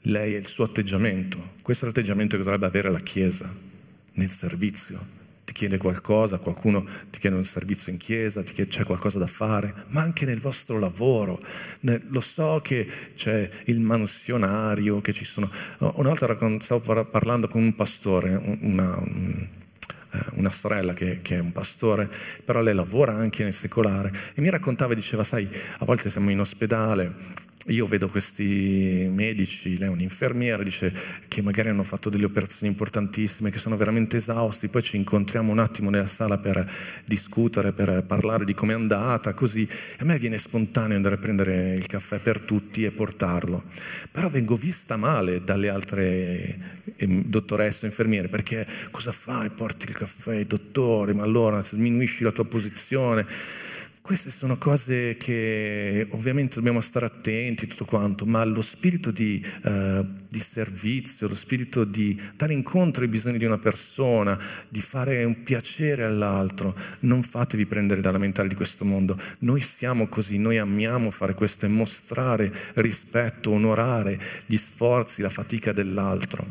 [0.05, 3.69] Lei è il suo atteggiamento, questo è l'atteggiamento che dovrebbe avere la Chiesa.
[4.13, 4.99] Nel servizio,
[5.45, 9.27] ti chiede qualcosa, qualcuno ti chiede un servizio in chiesa, ti chiede c'è qualcosa da
[9.27, 11.39] fare, ma anche nel vostro lavoro.
[11.81, 15.51] Lo so che c'è il mansionario, che ci sono...
[15.79, 16.27] Una volta
[16.61, 22.09] stavo parlando con un pastore, una, eh, una sorella che, che, è un pastore,
[22.45, 26.31] però lei lavora anche nel secolare e mi raccontava e diceva, sai, a volte siamo
[26.31, 30.93] in ospedale io vedo questi medici, lei è un'infermiera, dice
[31.29, 35.59] che magari hanno fatto delle operazioni importantissime, che sono veramente esausti, poi ci incontriamo un
[35.59, 36.69] attimo nella sala per
[37.05, 39.69] discutere, per parlare di come è andata, così.
[39.99, 43.63] a me viene spontaneo andare a prendere il caffè per tutti e portarlo.
[44.11, 46.59] Però vengo vista male dalle altre
[46.97, 49.49] ehm, dottoresse o infermiere, perché cosa fai?
[49.51, 53.69] Porti il caffè, dottore, ma allora diminuisci la tua posizione.
[54.11, 60.05] Queste sono cose che ovviamente dobbiamo stare attenti, tutto quanto, ma lo spirito di, uh,
[60.29, 64.37] di, servizio, lo spirito di dare incontro ai bisogni di una persona,
[64.69, 69.17] di fare un piacere all'altro, non fatevi prendere dalla mentale di questo mondo.
[69.39, 75.71] Noi siamo così, noi amiamo fare questo e mostrare rispetto, onorare gli sforzi, la fatica
[75.71, 76.45] dell'altro.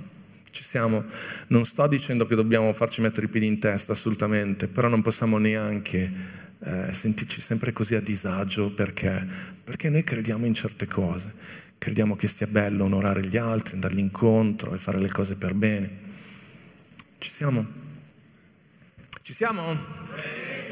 [0.50, 1.04] Ci siamo,
[1.48, 5.38] non sto dicendo che dobbiamo farci mettere i piedi in testa assolutamente, però non possiamo
[5.38, 9.26] neanche eh, sentirci sempre così a disagio perché?
[9.64, 11.32] perché noi crediamo in certe cose,
[11.78, 15.90] crediamo che sia bello onorare gli altri, andargli incontro e fare le cose per bene.
[17.20, 17.66] Ci siamo?
[19.22, 19.78] Ci siamo?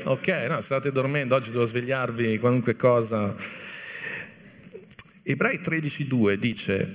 [0.06, 3.36] Ok, no, state dormendo, oggi devo svegliarvi qualunque cosa.
[5.22, 6.94] Ebrei 13.2 dice,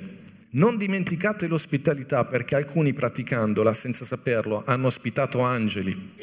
[0.50, 6.14] non dimenticate l'ospitalità perché alcuni praticandola senza saperlo hanno ospitato angeli.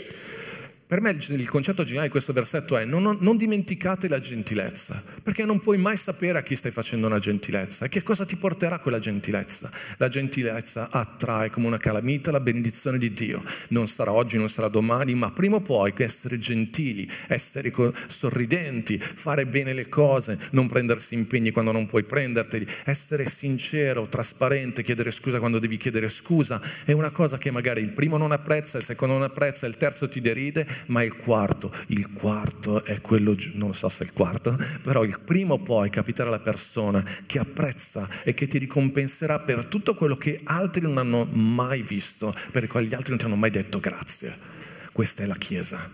[0.89, 5.45] Per me il concetto generale di questo versetto è non, non, dimenticate la gentilezza, perché
[5.45, 8.79] non puoi mai sapere a chi stai facendo una gentilezza e che cosa ti porterà
[8.79, 9.69] quella gentilezza.
[9.97, 13.43] La gentilezza attrae come una calamita la benedizione di Dio.
[13.67, 17.71] Non sarà oggi, non sarà domani, ma prima o poi essere gentili, essere
[18.07, 24.81] sorridenti, fare bene le cose, non prendersi impegni quando non puoi prenderteli, essere sincero, trasparente,
[24.81, 28.79] chiedere scusa quando devi chiedere scusa, è una cosa che magari il primo non apprezza,
[28.79, 33.35] il secondo non apprezza, il terzo ti deride ma il quarto, il quarto è quello,
[33.53, 38.07] non so se è il quarto, però il primo poi capiterà la persona che apprezza
[38.23, 42.69] e che ti ricompenserà per tutto quello che altri non hanno mai visto, per il
[42.69, 44.57] quale gli altri non ti hanno mai detto grazie.
[44.91, 45.89] Questa è la Chiesa,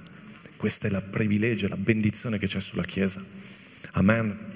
[0.57, 3.23] questo è il privilegio, la benedizione che c'è sulla Chiesa.
[3.91, 4.54] Amen.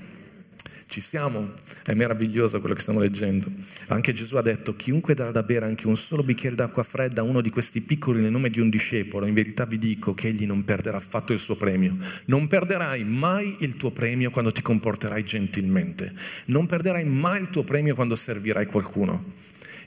[0.90, 1.52] Ci siamo?
[1.84, 3.46] È meraviglioso quello che stiamo leggendo.
[3.90, 7.24] Anche Gesù ha detto, chiunque darà da bere anche un solo bicchiere d'acqua fredda a
[7.24, 10.48] uno di questi piccoli nel nome di un discepolo, in verità vi dico che egli
[10.48, 11.96] non perderà affatto il suo premio.
[12.26, 16.12] Non perderai mai il tuo premio quando ti comporterai gentilmente.
[16.46, 19.24] Non perderai mai il tuo premio quando servirai qualcuno.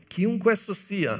[0.07, 1.19] Chiunque esso sia,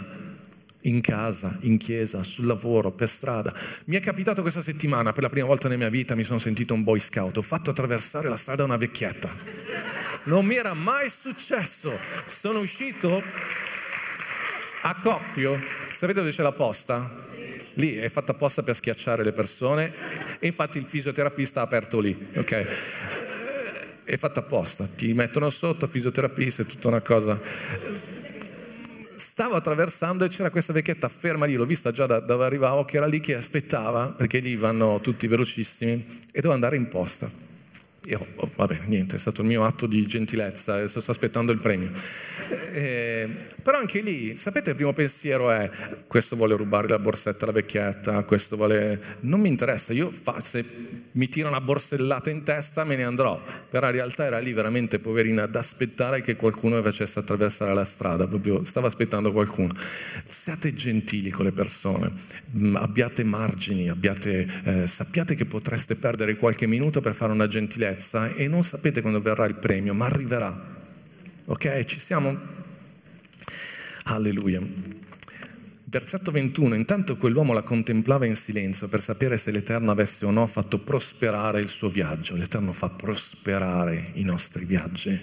[0.83, 3.55] in casa, in chiesa, sul lavoro, per strada.
[3.85, 6.75] Mi è capitato questa settimana, per la prima volta nella mia vita mi sono sentito
[6.75, 9.31] un boy scout, ho fatto attraversare la strada una vecchietta.
[10.25, 11.99] Non mi era mai successo.
[12.27, 13.23] Sono uscito
[14.83, 15.61] a Coppio,
[15.93, 17.21] sapete dove c'è la posta?
[17.75, 22.29] Lì è fatta apposta per schiacciare le persone e infatti il fisioterapista ha aperto lì,
[22.35, 22.67] ok?
[24.05, 27.41] È fatta apposta, ti mettono sotto, fisioterapista, è tutta una cosa
[29.33, 32.99] stavo attraversando e c'era questa vecchietta ferma lì, l'ho vista già da dove arrivavo, che
[32.99, 37.31] era lì che aspettava, perché lì vanno tutti velocissimi, e dovevo andare in posta.
[38.07, 41.61] Io, oh, vabbè, niente, è stato il mio atto di gentilezza, adesso sto aspettando il
[41.61, 41.93] premio.
[42.73, 43.31] Eh,
[43.63, 45.71] però anche lì, sapete, il primo pensiero è,
[46.09, 49.01] questo vuole rubare la borsetta alla vecchietta, questo vuole...
[49.21, 50.65] Non mi interessa, io fa, se
[51.13, 53.41] mi tira una borsellata in testa me ne andrò.
[53.71, 57.85] Però in realtà era lì veramente poverina ad aspettare che qualcuno mi facesse attraversare la
[57.85, 59.77] strada, proprio stava aspettando qualcuno.
[60.25, 62.11] Siate gentili con le persone,
[62.57, 67.91] mm, abbiate margini, abbiate, eh, sappiate che potreste perdere qualche minuto per fare una gentilezza
[67.93, 70.71] bellezza e non sapete quando verrà il premio, ma arriverà.
[71.45, 71.85] Ok?
[71.85, 72.39] Ci siamo?
[74.05, 74.61] Alleluia.
[75.85, 76.75] Versetto 21.
[76.75, 81.61] Intanto quell'uomo la contemplava in silenzio per sapere se l'Eterno avesse o no fatto prosperare
[81.61, 82.35] il suo viaggio.
[82.35, 85.21] L'Eterno fa prosperare i nostri viaggi.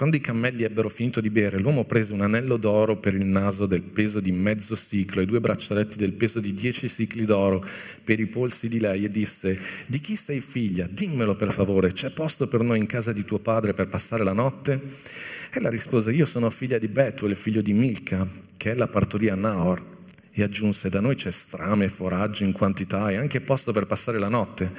[0.00, 3.66] Quando i cammelli ebbero finito di bere, l'uomo prese un anello d'oro per il naso
[3.66, 7.62] del peso di mezzo ciclo e due braccialetti del peso di dieci cicli d'oro
[8.02, 10.88] per i polsi di lei e disse, di chi sei figlia?
[10.90, 14.32] Dimmelo per favore, c'è posto per noi in casa di tuo padre per passare la
[14.32, 14.80] notte?
[15.50, 19.99] Ella rispose, io sono figlia di Betuel, figlio di Milca, che è la partoria Naor
[20.32, 24.28] e aggiunse, da noi c'è strame foraggio in quantità e anche posto per passare la
[24.28, 24.70] notte.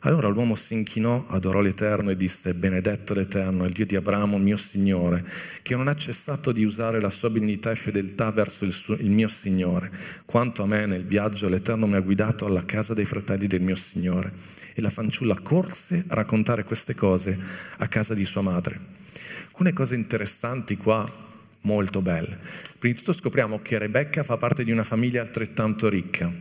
[0.00, 4.56] Allora l'uomo si inchinò, adorò l'Eterno e disse, benedetto l'Eterno, il Dio di Abramo, mio
[4.56, 5.24] Signore,
[5.62, 9.10] che non ha cessato di usare la sua benignità e fedeltà verso il, suo, il
[9.10, 9.90] mio Signore.
[10.24, 13.76] Quanto a me nel viaggio l'Eterno mi ha guidato alla casa dei fratelli del mio
[13.76, 14.32] Signore.
[14.74, 17.38] E la fanciulla corse a raccontare queste cose
[17.78, 18.78] a casa di sua madre.
[19.46, 21.24] Alcune cose interessanti qua
[21.66, 22.38] molto belle.
[22.78, 26.32] Prima di tutto scopriamo che Rebecca fa parte di una famiglia altrettanto ricca,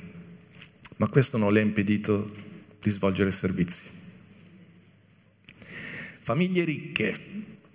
[0.98, 2.32] ma questo non le ha impedito
[2.80, 3.82] di svolgere servizi.
[6.22, 7.14] Famiglie ricche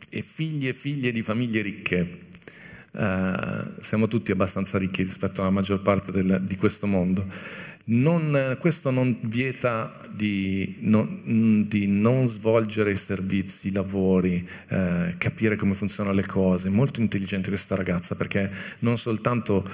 [0.08, 2.28] e figli e figlie di famiglie ricche.
[2.92, 7.24] Uh, siamo tutti abbastanza ricchi rispetto alla maggior parte del, di questo mondo
[7.84, 15.56] non, questo non vieta di, non, di, non, svolgere i servizi, i lavori, eh, capire
[15.56, 16.68] come funzionano le cose.
[16.68, 19.68] Molto intelligente questa ragazza perché non soltanto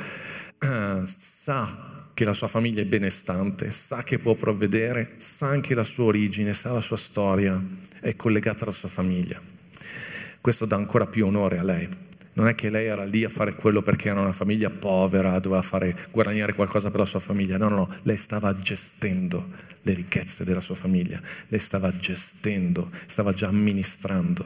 [0.58, 5.84] eh, sa che la sua famiglia è benestante, sa che può provvedere, sa anche la
[5.84, 7.62] sua origine, sa la sua storia,
[8.00, 9.38] è collegata alla sua famiglia.
[10.40, 12.04] Questo dà ancora più onore a lei
[12.36, 15.62] non è che lei era lì a fare quello perché era una famiglia povera, doveva
[15.62, 17.56] fare, guadagnare qualcosa per la sua famiglia.
[17.56, 19.48] No, no, no, lei stava gestendo
[19.80, 21.18] le ricchezze della sua famiglia,
[21.48, 24.44] lei stava gestendo, stava già amministrando.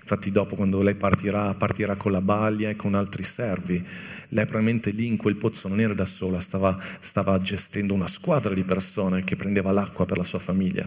[0.00, 3.84] Infatti dopo quando lei partirà, partirà con la baglia e con altri servi.
[4.28, 8.54] Lei probabilmente lì in quel pozzo non era da sola, stava, stava gestendo una squadra
[8.54, 10.86] di persone che prendeva l'acqua per la sua famiglia.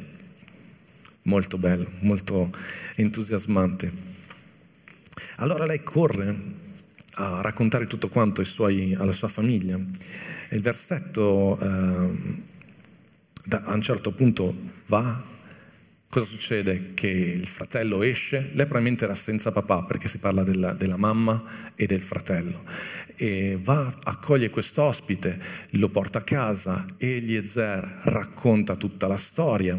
[1.24, 2.50] Molto bello, molto
[2.96, 4.15] entusiasmante.
[5.38, 6.64] Allora lei corre
[7.16, 9.78] a raccontare tutto quanto suoi, alla sua famiglia.
[10.50, 12.44] E il versetto eh,
[13.44, 14.56] da, a un certo punto
[14.88, 15.22] va,
[16.08, 16.94] cosa succede?
[16.94, 21.74] Che il fratello esce, lei probabilmente era senza papà perché si parla della, della mamma
[21.76, 22.64] e del fratello,
[23.16, 25.40] e va, accoglie questo ospite,
[25.72, 29.78] lo porta a casa, Eliezer racconta tutta la storia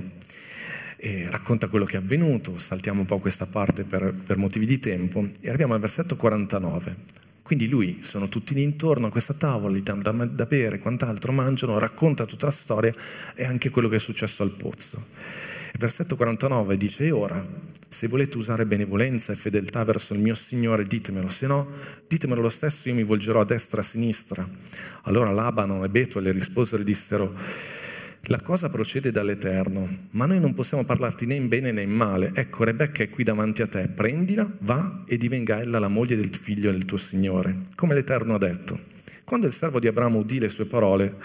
[0.96, 4.78] e racconta quello che è avvenuto, saltiamo un po' questa parte per, per motivi di
[4.78, 7.24] tempo e arriviamo al versetto 49.
[7.42, 11.30] Quindi lui, sono tutti lì intorno a questa tavola, gli danno da, da bere, quant'altro,
[11.30, 12.92] mangiano, racconta tutta la storia
[13.34, 15.04] e anche quello che è successo al pozzo.
[15.72, 17.46] Il versetto 49 dice, e ora,
[17.88, 21.68] se volete usare benevolenza e fedeltà verso il mio Signore, ditemelo, se no,
[22.08, 24.48] ditemelo lo stesso, io mi volgerò a destra e a sinistra.
[25.02, 27.32] Allora Labano e Betuel risposero e dissero,
[28.28, 32.32] la cosa procede dall'Eterno, ma noi non possiamo parlarti né in bene né in male.
[32.34, 36.34] Ecco, Rebecca è qui davanti a te, prendila, va e divenga ella la moglie del
[36.34, 38.94] figlio del tuo Signore, come l'Eterno ha detto.
[39.24, 41.16] Quando il servo di Abramo udì le sue parole,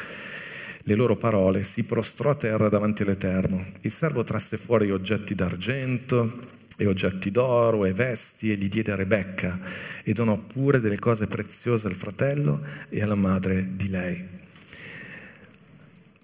[0.83, 3.65] le loro parole, si prostrò a terra davanti all'Eterno.
[3.81, 6.39] Il servo trasse fuori oggetti d'argento
[6.77, 9.59] e oggetti d'oro e vesti e li diede a Rebecca
[10.03, 14.40] e donò pure delle cose preziose al fratello e alla madre di lei.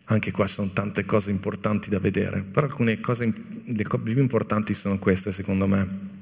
[0.10, 3.34] Anche qua sono tante cose importanti da vedere, però alcune cose
[3.65, 6.15] le più importanti sono queste secondo me.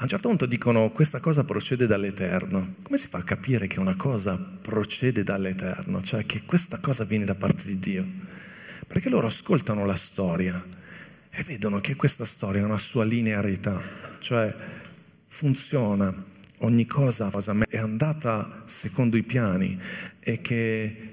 [0.00, 2.76] A un certo punto dicono questa cosa procede dall'Eterno.
[2.82, 6.02] Come si fa a capire che una cosa procede dall'Eterno?
[6.02, 8.04] Cioè che questa cosa viene da parte di Dio?
[8.86, 10.64] Perché loro ascoltano la storia
[11.30, 13.80] e vedono che questa storia ha una sua linearità,
[14.18, 14.52] cioè
[15.28, 16.12] funziona,
[16.58, 17.30] ogni cosa
[17.68, 19.78] è andata secondo i piani
[20.18, 21.09] e che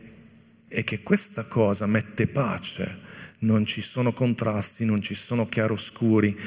[0.68, 3.06] è che questa cosa mette pace,
[3.40, 6.38] non ci sono contrasti, non ci sono chiaroscuri,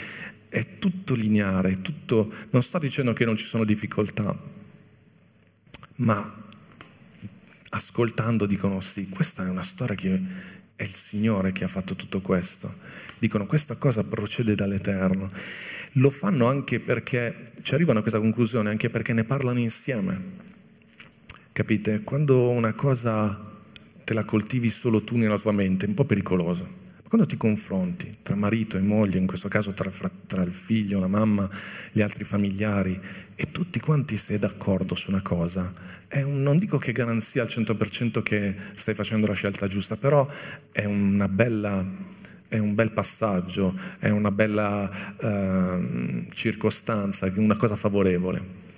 [0.48, 4.36] è tutto lineare, è tutto, non sto dicendo che non ci sono difficoltà,
[5.96, 6.44] ma
[7.70, 10.20] ascoltando dicono sì, questa è una storia che
[10.74, 12.74] è il Signore che ha fatto tutto questo.
[13.18, 15.28] Dicono questa cosa procede dall'Eterno.
[15.94, 20.48] Lo fanno anche perché, ci arrivano a questa conclusione, anche perché ne parlano insieme.
[21.52, 22.00] Capite?
[22.00, 23.49] Quando una cosa
[24.10, 26.66] te la coltivi solo tu nella tua mente, è un po' pericoloso.
[27.06, 29.88] Quando ti confronti tra marito e moglie, in questo caso tra,
[30.26, 31.48] tra, il figlio, la mamma,
[31.92, 32.98] gli altri familiari,
[33.36, 35.70] e tutti quanti sei d'accordo su una cosa,
[36.14, 40.26] un, non dico che garanzia al 100% che stai facendo la scelta giusta, però
[40.72, 44.90] è una bella è un bel passaggio, è una bella
[45.20, 48.69] uh, circostanza, una cosa favorevole.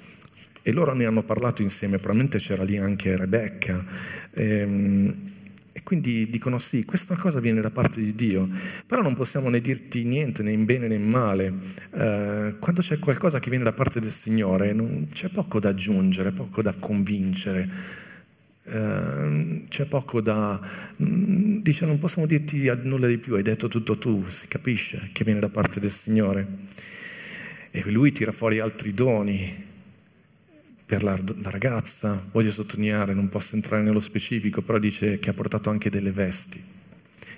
[0.62, 3.84] E loro ne hanno parlato insieme, probabilmente c'era lì anche Rebecca.
[4.34, 5.30] Ehm,
[5.74, 8.46] e quindi dicono sì, questa cosa viene da parte di Dio,
[8.86, 11.52] però non possiamo né dirti niente né in bene né in male.
[11.94, 16.30] Eh, quando c'è qualcosa che viene da parte del Signore non, c'è poco da aggiungere,
[16.32, 17.68] poco da convincere,
[18.64, 20.60] eh, c'è poco da...
[21.02, 25.24] Mm, dice non possiamo dirti nulla di più, hai detto tutto tu, si capisce che
[25.24, 26.46] viene da parte del Signore.
[27.70, 29.70] E lui tira fuori altri doni,
[30.93, 35.32] per la, la, ragazza, voglio sottolineare, non posso entrare nello specifico, però dice che ha
[35.32, 36.62] portato anche delle vesti.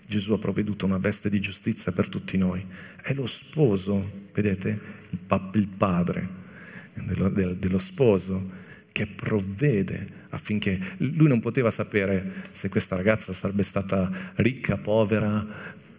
[0.09, 2.67] Gesù ha provveduto una veste di giustizia per tutti noi.
[3.01, 4.81] È lo sposo, vedete,
[5.11, 6.29] il, pa- il padre
[6.95, 8.51] dello, del, dello sposo
[8.91, 15.47] che provvede affinché lui non poteva sapere se questa ragazza sarebbe stata ricca, povera,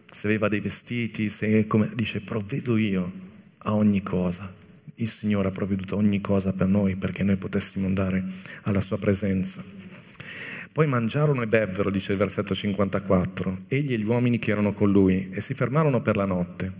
[0.09, 3.09] se aveva dei vestiti, se come dice provvedo io
[3.59, 4.54] a ogni cosa
[4.95, 8.23] il Signore ha provveduto ogni cosa per noi perché noi potessimo andare
[8.63, 9.63] alla sua presenza.
[10.75, 14.91] Poi mangiarono e bevvero, dice il versetto 54, egli e gli uomini che erano con
[14.91, 16.73] lui, e si fermarono per la notte.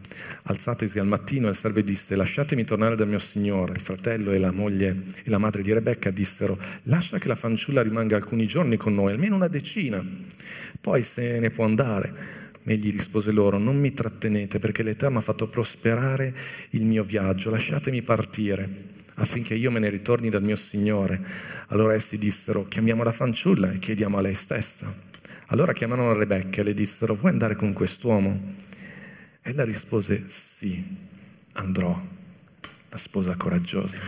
[0.43, 3.71] Alzatesi al mattino, il servo disse, lasciatemi tornare dal mio Signore.
[3.71, 7.81] Il fratello e la moglie e la madre di Rebecca dissero, lascia che la fanciulla
[7.81, 10.05] rimanga alcuni giorni con noi, almeno una decina,
[10.81, 12.43] poi se ne può andare.
[12.67, 16.35] Egli rispose loro, non mi trattenete perché l'Eterno ha fatto prosperare
[16.71, 21.23] il mio viaggio, lasciatemi partire affinché io me ne ritorni dal mio Signore.
[21.67, 24.93] Allora essi dissero, chiamiamo la fanciulla e chiediamo a lei stessa.
[25.47, 28.55] Allora chiamarono Rebecca e le dissero, vuoi andare con quest'uomo?
[29.41, 30.83] Ella rispose, sì,
[31.53, 32.13] andrò.
[32.89, 33.99] La sposa coraggiosa.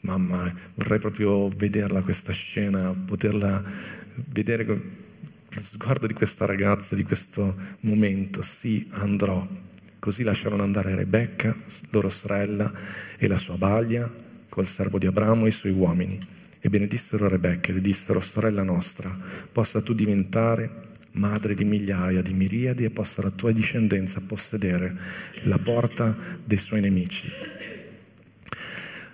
[0.00, 3.62] Mamma, vorrei proprio vederla questa scena, poterla
[4.14, 4.64] vedere
[5.50, 9.46] sguardo di questa ragazza, di questo momento, sì, andrò.
[9.98, 11.54] Così lasciarono andare Rebecca,
[11.90, 12.72] loro sorella,
[13.16, 14.10] e la sua baglia,
[14.48, 16.18] col servo di Abramo e i suoi uomini.
[16.60, 19.16] E benedissero Rebecca e le dissero, sorella nostra,
[19.50, 24.96] possa tu diventare madre di migliaia di miriadi e possa la tua discendenza possedere
[25.42, 27.28] la porta dei suoi nemici.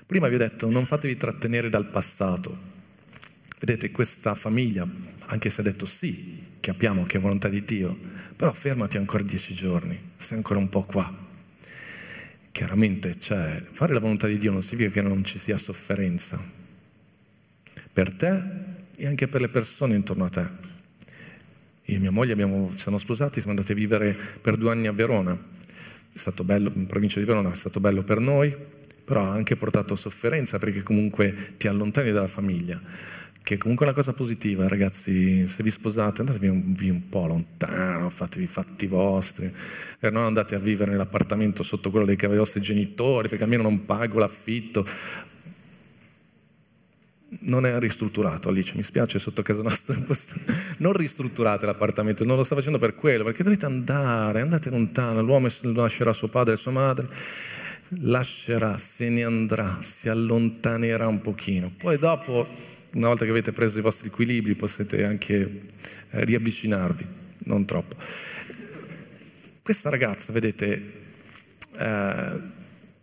[0.07, 2.73] Prima vi ho detto, non fatevi trattenere dal passato.
[3.59, 4.87] Vedete, questa famiglia
[5.27, 7.97] anche se ha detto sì, capiamo che è volontà di Dio,
[8.37, 11.23] però fermati ancora dieci giorni, stai ancora un po' qua.
[12.51, 16.41] Chiaramente cioè, fare la volontà di Dio non significa che non ci sia sofferenza
[17.93, 18.43] per te
[18.97, 20.47] e anche per le persone intorno a te.
[21.87, 24.87] Io e mia moglie abbiamo, ci siamo sposati, siamo andati a vivere per due anni
[24.87, 25.37] a Verona.
[26.13, 28.55] È stato bello, in provincia di Verona è stato bello per noi,
[29.05, 32.81] però ha anche portato sofferenza perché comunque ti allontani dalla famiglia
[33.45, 38.09] che comunque è una cosa positiva, ragazzi, se vi sposate andatevi un, un po' lontano,
[38.09, 39.53] fatevi i fatti vostri,
[40.01, 44.19] e non andate a vivere nell'appartamento sotto quello dei vostri genitori, perché almeno non pago
[44.19, 44.87] l'affitto.
[47.41, 49.95] Non è ristrutturato, Alice, mi spiace, sotto casa nostra.
[50.79, 55.49] Non ristrutturate l'appartamento, non lo sto facendo per quello, perché dovete andare, andate lontano, l'uomo
[55.61, 57.09] lascerà suo padre e sua madre,
[58.01, 61.71] lascerà, se ne andrà, si allontanerà un pochino.
[61.77, 65.63] Poi dopo una volta che avete preso i vostri equilibri potete anche
[66.11, 67.07] eh, riavvicinarvi,
[67.45, 67.97] non troppo.
[69.63, 70.93] Questa ragazza, vedete,
[71.77, 72.41] eh,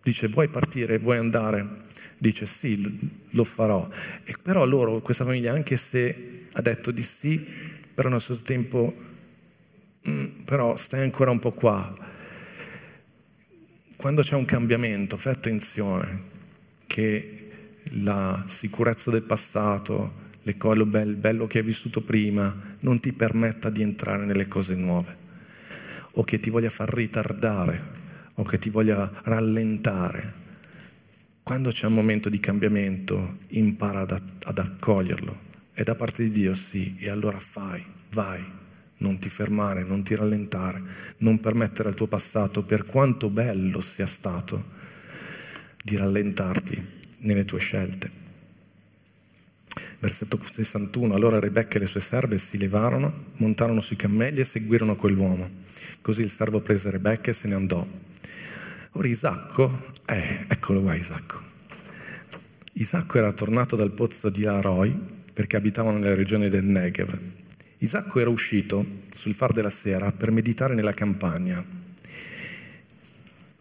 [0.01, 1.89] dice vuoi partire, vuoi andare?
[2.17, 2.99] Dice sì,
[3.31, 3.87] lo farò.
[4.23, 7.45] E però loro, questa famiglia, anche se ha detto di sì,
[7.93, 8.95] però allo stesso tempo,
[10.07, 11.93] mm, però stai ancora un po' qua.
[13.97, 16.29] Quando c'è un cambiamento, fai attenzione
[16.87, 17.50] che
[17.93, 24.25] la sicurezza del passato, quello bello che hai vissuto prima, non ti permetta di entrare
[24.25, 25.15] nelle cose nuove,
[26.11, 27.99] o che ti voglia far ritardare,
[28.35, 30.39] o che ti voglia rallentare.
[31.43, 35.49] Quando c'è un momento di cambiamento, impara ad, ad accoglierlo.
[35.73, 38.43] È da parte di Dio, sì, e allora fai, vai,
[38.97, 40.81] non ti fermare, non ti rallentare,
[41.17, 44.79] non permettere al tuo passato, per quanto bello sia stato,
[45.83, 48.19] di rallentarti nelle tue scelte.
[49.99, 51.13] Versetto 61.
[51.13, 55.49] Allora Rebecca e le sue serve si levarono, montarono sui cammelli e seguirono quell'uomo.
[56.01, 57.85] Così il servo prese Rebecca e se ne andò.
[58.93, 61.39] Ora Isacco, eh, eccolo qua Isacco.
[62.73, 64.97] Isacco era tornato dal pozzo di Aroi
[65.33, 67.17] perché abitavano nella regione del Negev.
[67.77, 71.63] Isacco era uscito sul far della sera per meditare nella campagna.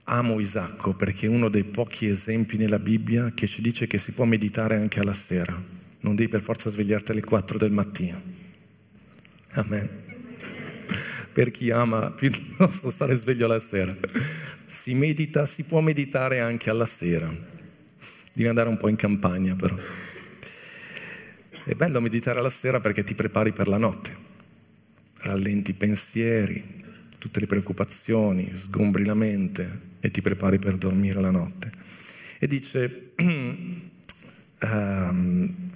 [0.04, 4.12] Amo Isacco perché è uno dei pochi esempi nella Bibbia che ci dice che si
[4.12, 5.60] può meditare anche alla sera.
[6.00, 8.20] Non devi per forza svegliarti alle 4 del mattino.
[9.52, 9.88] Amen.
[11.32, 13.96] Per chi ama piuttosto stare sveglio alla sera
[14.66, 17.28] si medita, si può meditare anche alla sera.
[18.32, 19.76] Devi andare un po' in campagna però.
[21.64, 24.28] È bello meditare alla sera perché ti prepari per la notte.
[25.18, 26.79] Rallenti i pensieri,
[27.20, 31.70] tutte le preoccupazioni, sgombri la mente e ti prepari per dormire la notte.
[32.38, 33.80] E dice, um,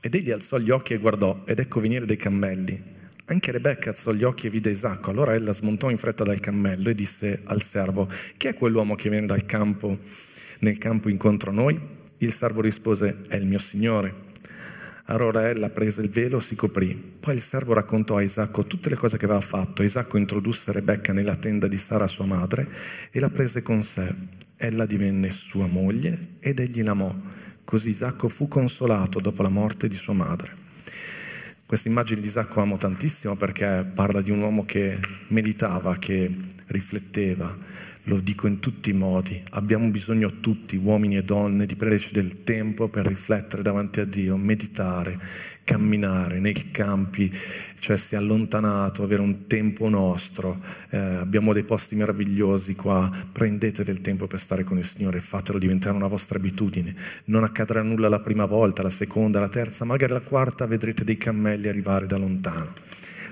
[0.00, 2.94] ed egli alzò gli occhi e guardò, ed ecco venire dei cammelli
[3.28, 5.10] anche Rebecca alzò gli occhi e vide Isacco.
[5.10, 9.10] Allora ella smontò in fretta dal cammello e disse al servo: Chi è quell'uomo che
[9.10, 9.98] viene dal campo,
[10.60, 11.78] nel campo incontro a noi?
[12.18, 14.25] Il servo rispose: È il mio signore.
[15.08, 16.94] Allora ella prese il velo si coprì.
[16.94, 19.84] Poi il servo raccontò a Isacco tutte le cose che aveva fatto.
[19.84, 22.68] Isacco introdusse Rebecca nella tenda di Sara, sua madre,
[23.12, 24.12] e la prese con sé.
[24.56, 27.14] Ella divenne sua moglie ed egli l'amò.
[27.62, 30.64] Così Isacco fu consolato dopo la morte di sua madre.
[31.64, 34.98] Questa immagine di Isacco amo tantissimo perché parla di un uomo che
[35.28, 36.32] meditava, che
[36.66, 37.56] rifletteva,
[38.06, 42.44] lo dico in tutti i modi, abbiamo bisogno tutti, uomini e donne, di prenderci del
[42.44, 45.18] tempo per riflettere davanti a Dio, meditare,
[45.64, 47.32] camminare nei campi,
[47.80, 50.62] cioè si è allontanato, avere un tempo nostro.
[50.90, 55.58] Eh, abbiamo dei posti meravigliosi qua, prendete del tempo per stare con il Signore, fatelo
[55.58, 56.94] diventare una vostra abitudine.
[57.24, 61.16] Non accadrà nulla la prima volta, la seconda, la terza, magari la quarta vedrete dei
[61.16, 62.72] cammelli arrivare da lontano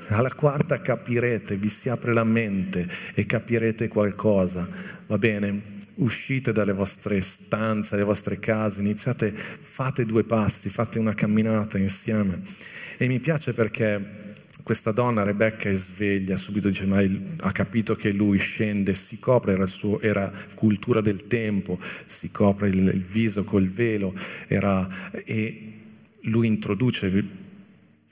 [0.08, 4.66] alla quarta capirete, vi si apre la mente e capirete qualcosa.
[5.06, 5.72] Va bene?
[5.96, 12.42] Uscite dalle vostre stanze, dalle vostre case, iniziate, fate due passi, fate una camminata insieme.
[12.96, 14.22] E mi piace perché
[14.64, 17.02] questa donna, Rebecca, è sveglia, subito dice, ma
[17.40, 22.68] ha capito che lui scende, si copre, era, suo, era cultura del tempo, si copre
[22.68, 24.14] il, il viso col velo,
[24.48, 24.88] era,
[25.24, 25.72] e
[26.22, 27.10] lui introduce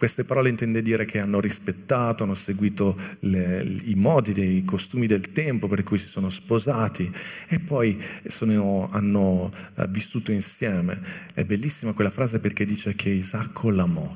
[0.03, 5.31] queste parole intende dire che hanno rispettato, hanno seguito le, i modi, i costumi del
[5.31, 7.09] tempo per cui si sono sposati
[7.47, 11.01] e poi sono, hanno uh, vissuto insieme.
[11.33, 14.13] È bellissima quella frase perché dice che Isacco l'amò.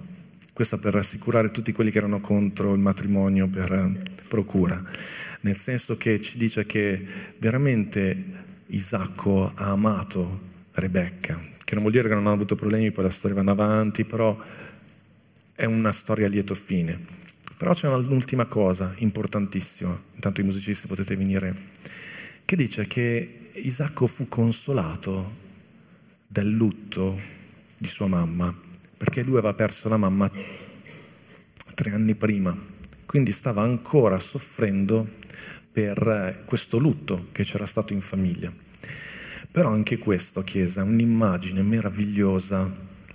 [0.52, 4.82] Questo per rassicurare tutti quelli che erano contro il matrimonio per uh, procura,
[5.42, 7.00] nel senso che ci dice che
[7.38, 8.24] veramente
[8.66, 10.40] Isacco ha amato
[10.72, 14.04] Rebecca, che non vuol dire che non ha avuto problemi, poi la storia va avanti,
[14.04, 14.36] però
[15.56, 17.24] è una storia a lieto fine.
[17.56, 21.54] Però c'è un'ultima cosa importantissima, intanto i musicisti potete venire,
[22.44, 25.44] che dice che Isacco fu consolato
[26.26, 27.18] del lutto
[27.78, 28.54] di sua mamma,
[28.98, 30.30] perché lui aveva perso la mamma
[31.74, 32.54] tre anni prima,
[33.06, 35.08] quindi stava ancora soffrendo
[35.72, 38.52] per questo lutto che c'era stato in famiglia.
[39.50, 42.70] Però anche questo, Chiesa, è un'immagine meravigliosa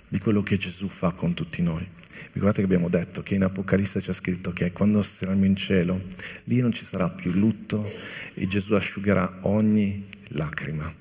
[0.08, 2.00] di quello che Gesù fa con tutti noi.
[2.32, 6.00] Ricordate che abbiamo detto che in Apocalisse c'è scritto che quando saremo in cielo,
[6.44, 7.90] lì non ci sarà più lutto
[8.34, 10.92] e Gesù asciugherà ogni lacrima.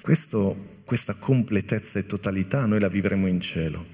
[0.00, 3.84] Questo, questa completezza e totalità noi la vivremo in cielo,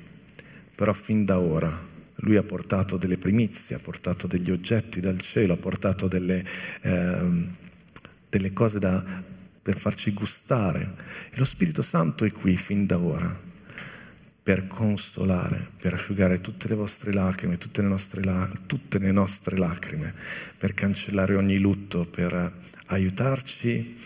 [0.74, 5.55] però fin da ora lui ha portato delle primizie, ha portato degli oggetti dal cielo,
[5.55, 6.44] ha portato delle,
[6.82, 7.46] eh,
[8.28, 9.03] delle cose da,
[9.62, 10.94] per farci gustare.
[11.30, 13.50] E lo Spirito Santo è qui fin da ora
[14.43, 18.22] per consolare, per asciugare tutte le vostre lacrime, tutte le, nostre,
[18.66, 20.12] tutte le nostre lacrime,
[20.59, 22.53] per cancellare ogni lutto, per
[22.86, 23.97] aiutarci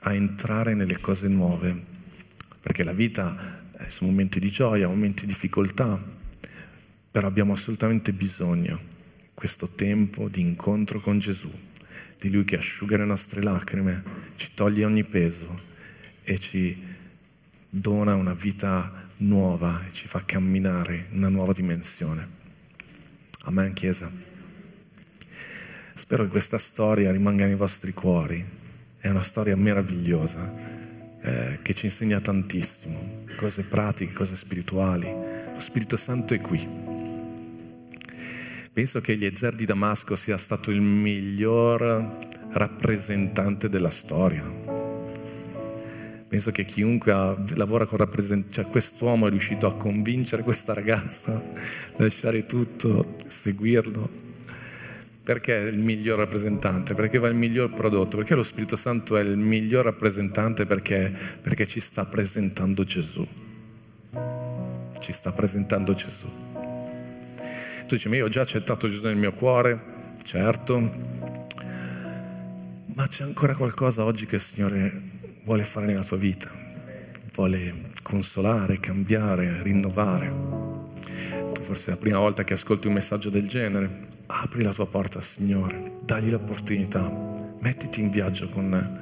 [0.00, 1.74] a entrare nelle cose nuove,
[2.60, 5.98] perché la vita sono momenti di gioia, momenti di difficoltà,
[7.10, 8.96] però abbiamo assolutamente bisogno
[9.32, 11.50] questo tempo di incontro con Gesù,
[12.18, 14.02] di Lui che asciuga le nostre lacrime,
[14.36, 15.58] ci toglie ogni peso
[16.24, 16.76] e ci
[17.70, 22.36] dona una vita nuova e ci fa camminare in una nuova dimensione.
[23.44, 24.10] Amen, Chiesa.
[25.94, 28.44] Spero che questa storia rimanga nei vostri cuori.
[28.98, 30.52] È una storia meravigliosa
[31.20, 35.06] eh, che ci insegna tantissimo, cose pratiche, cose spirituali.
[35.06, 36.66] Lo Spirito Santo è qui.
[38.72, 42.18] Penso che Eliezer di Damasco sia stato il miglior
[42.50, 44.67] rappresentante della storia
[46.28, 47.10] Penso che chiunque
[47.54, 51.42] lavora con rappresentanti, cioè quest'uomo è riuscito a convincere questa ragazza a
[51.96, 54.26] lasciare tutto, seguirlo.
[55.22, 56.92] Perché è il miglior rappresentante?
[56.92, 58.18] Perché va il miglior prodotto?
[58.18, 60.66] Perché lo Spirito Santo è il miglior rappresentante?
[60.66, 61.10] Perché,
[61.40, 63.26] perché ci sta presentando Gesù.
[64.98, 66.28] Ci sta presentando Gesù.
[67.86, 69.80] Tu dici, ma io ho già accettato Gesù nel mio cuore,
[70.24, 70.78] certo,
[72.92, 75.16] ma c'è ancora qualcosa oggi che il Signore
[75.48, 76.50] vuole fare nella tua vita,
[77.32, 77.72] vuole
[78.02, 80.30] consolare, cambiare, rinnovare.
[81.54, 83.88] Tu forse è la prima volta che ascolti un messaggio del genere,
[84.26, 87.10] apri la tua porta al Signore, dagli l'opportunità,
[87.60, 89.00] mettiti in viaggio con,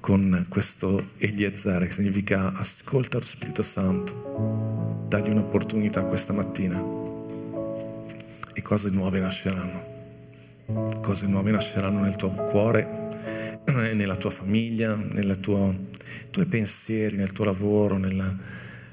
[0.00, 6.82] con questo Eliezer, che significa ascolta lo Spirito Santo, dagli un'opportunità questa mattina.
[8.54, 9.90] E cose nuove nasceranno.
[11.02, 13.11] Cose nuove nasceranno nel tuo cuore,
[13.94, 18.34] nella tua famiglia, nei tuoi pensieri, nel tuo lavoro, nella...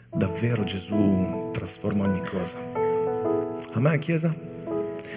[0.10, 2.58] davvero Gesù trasforma ogni cosa.
[3.74, 4.34] Amen, Chiesa?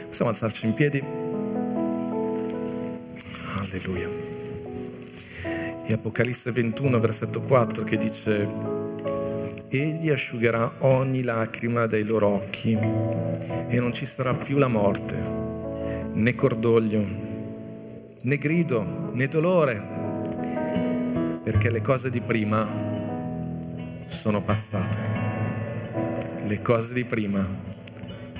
[0.08, 1.02] Possiamo alzarci in piedi?
[3.56, 4.08] Alleluia.
[5.84, 8.46] E Apocalisse 21, versetto 4, che dice,
[9.68, 15.16] Egli asciugherà ogni lacrima dai loro occhi e non ci sarà più la morte,
[16.12, 17.31] né cordoglio,
[18.22, 19.82] né grido, né dolore,
[21.42, 22.68] perché le cose di prima
[24.06, 25.30] sono passate.
[26.44, 27.44] Le cose di prima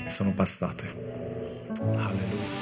[0.07, 1.01] sono passate.
[1.81, 2.61] Alleluia.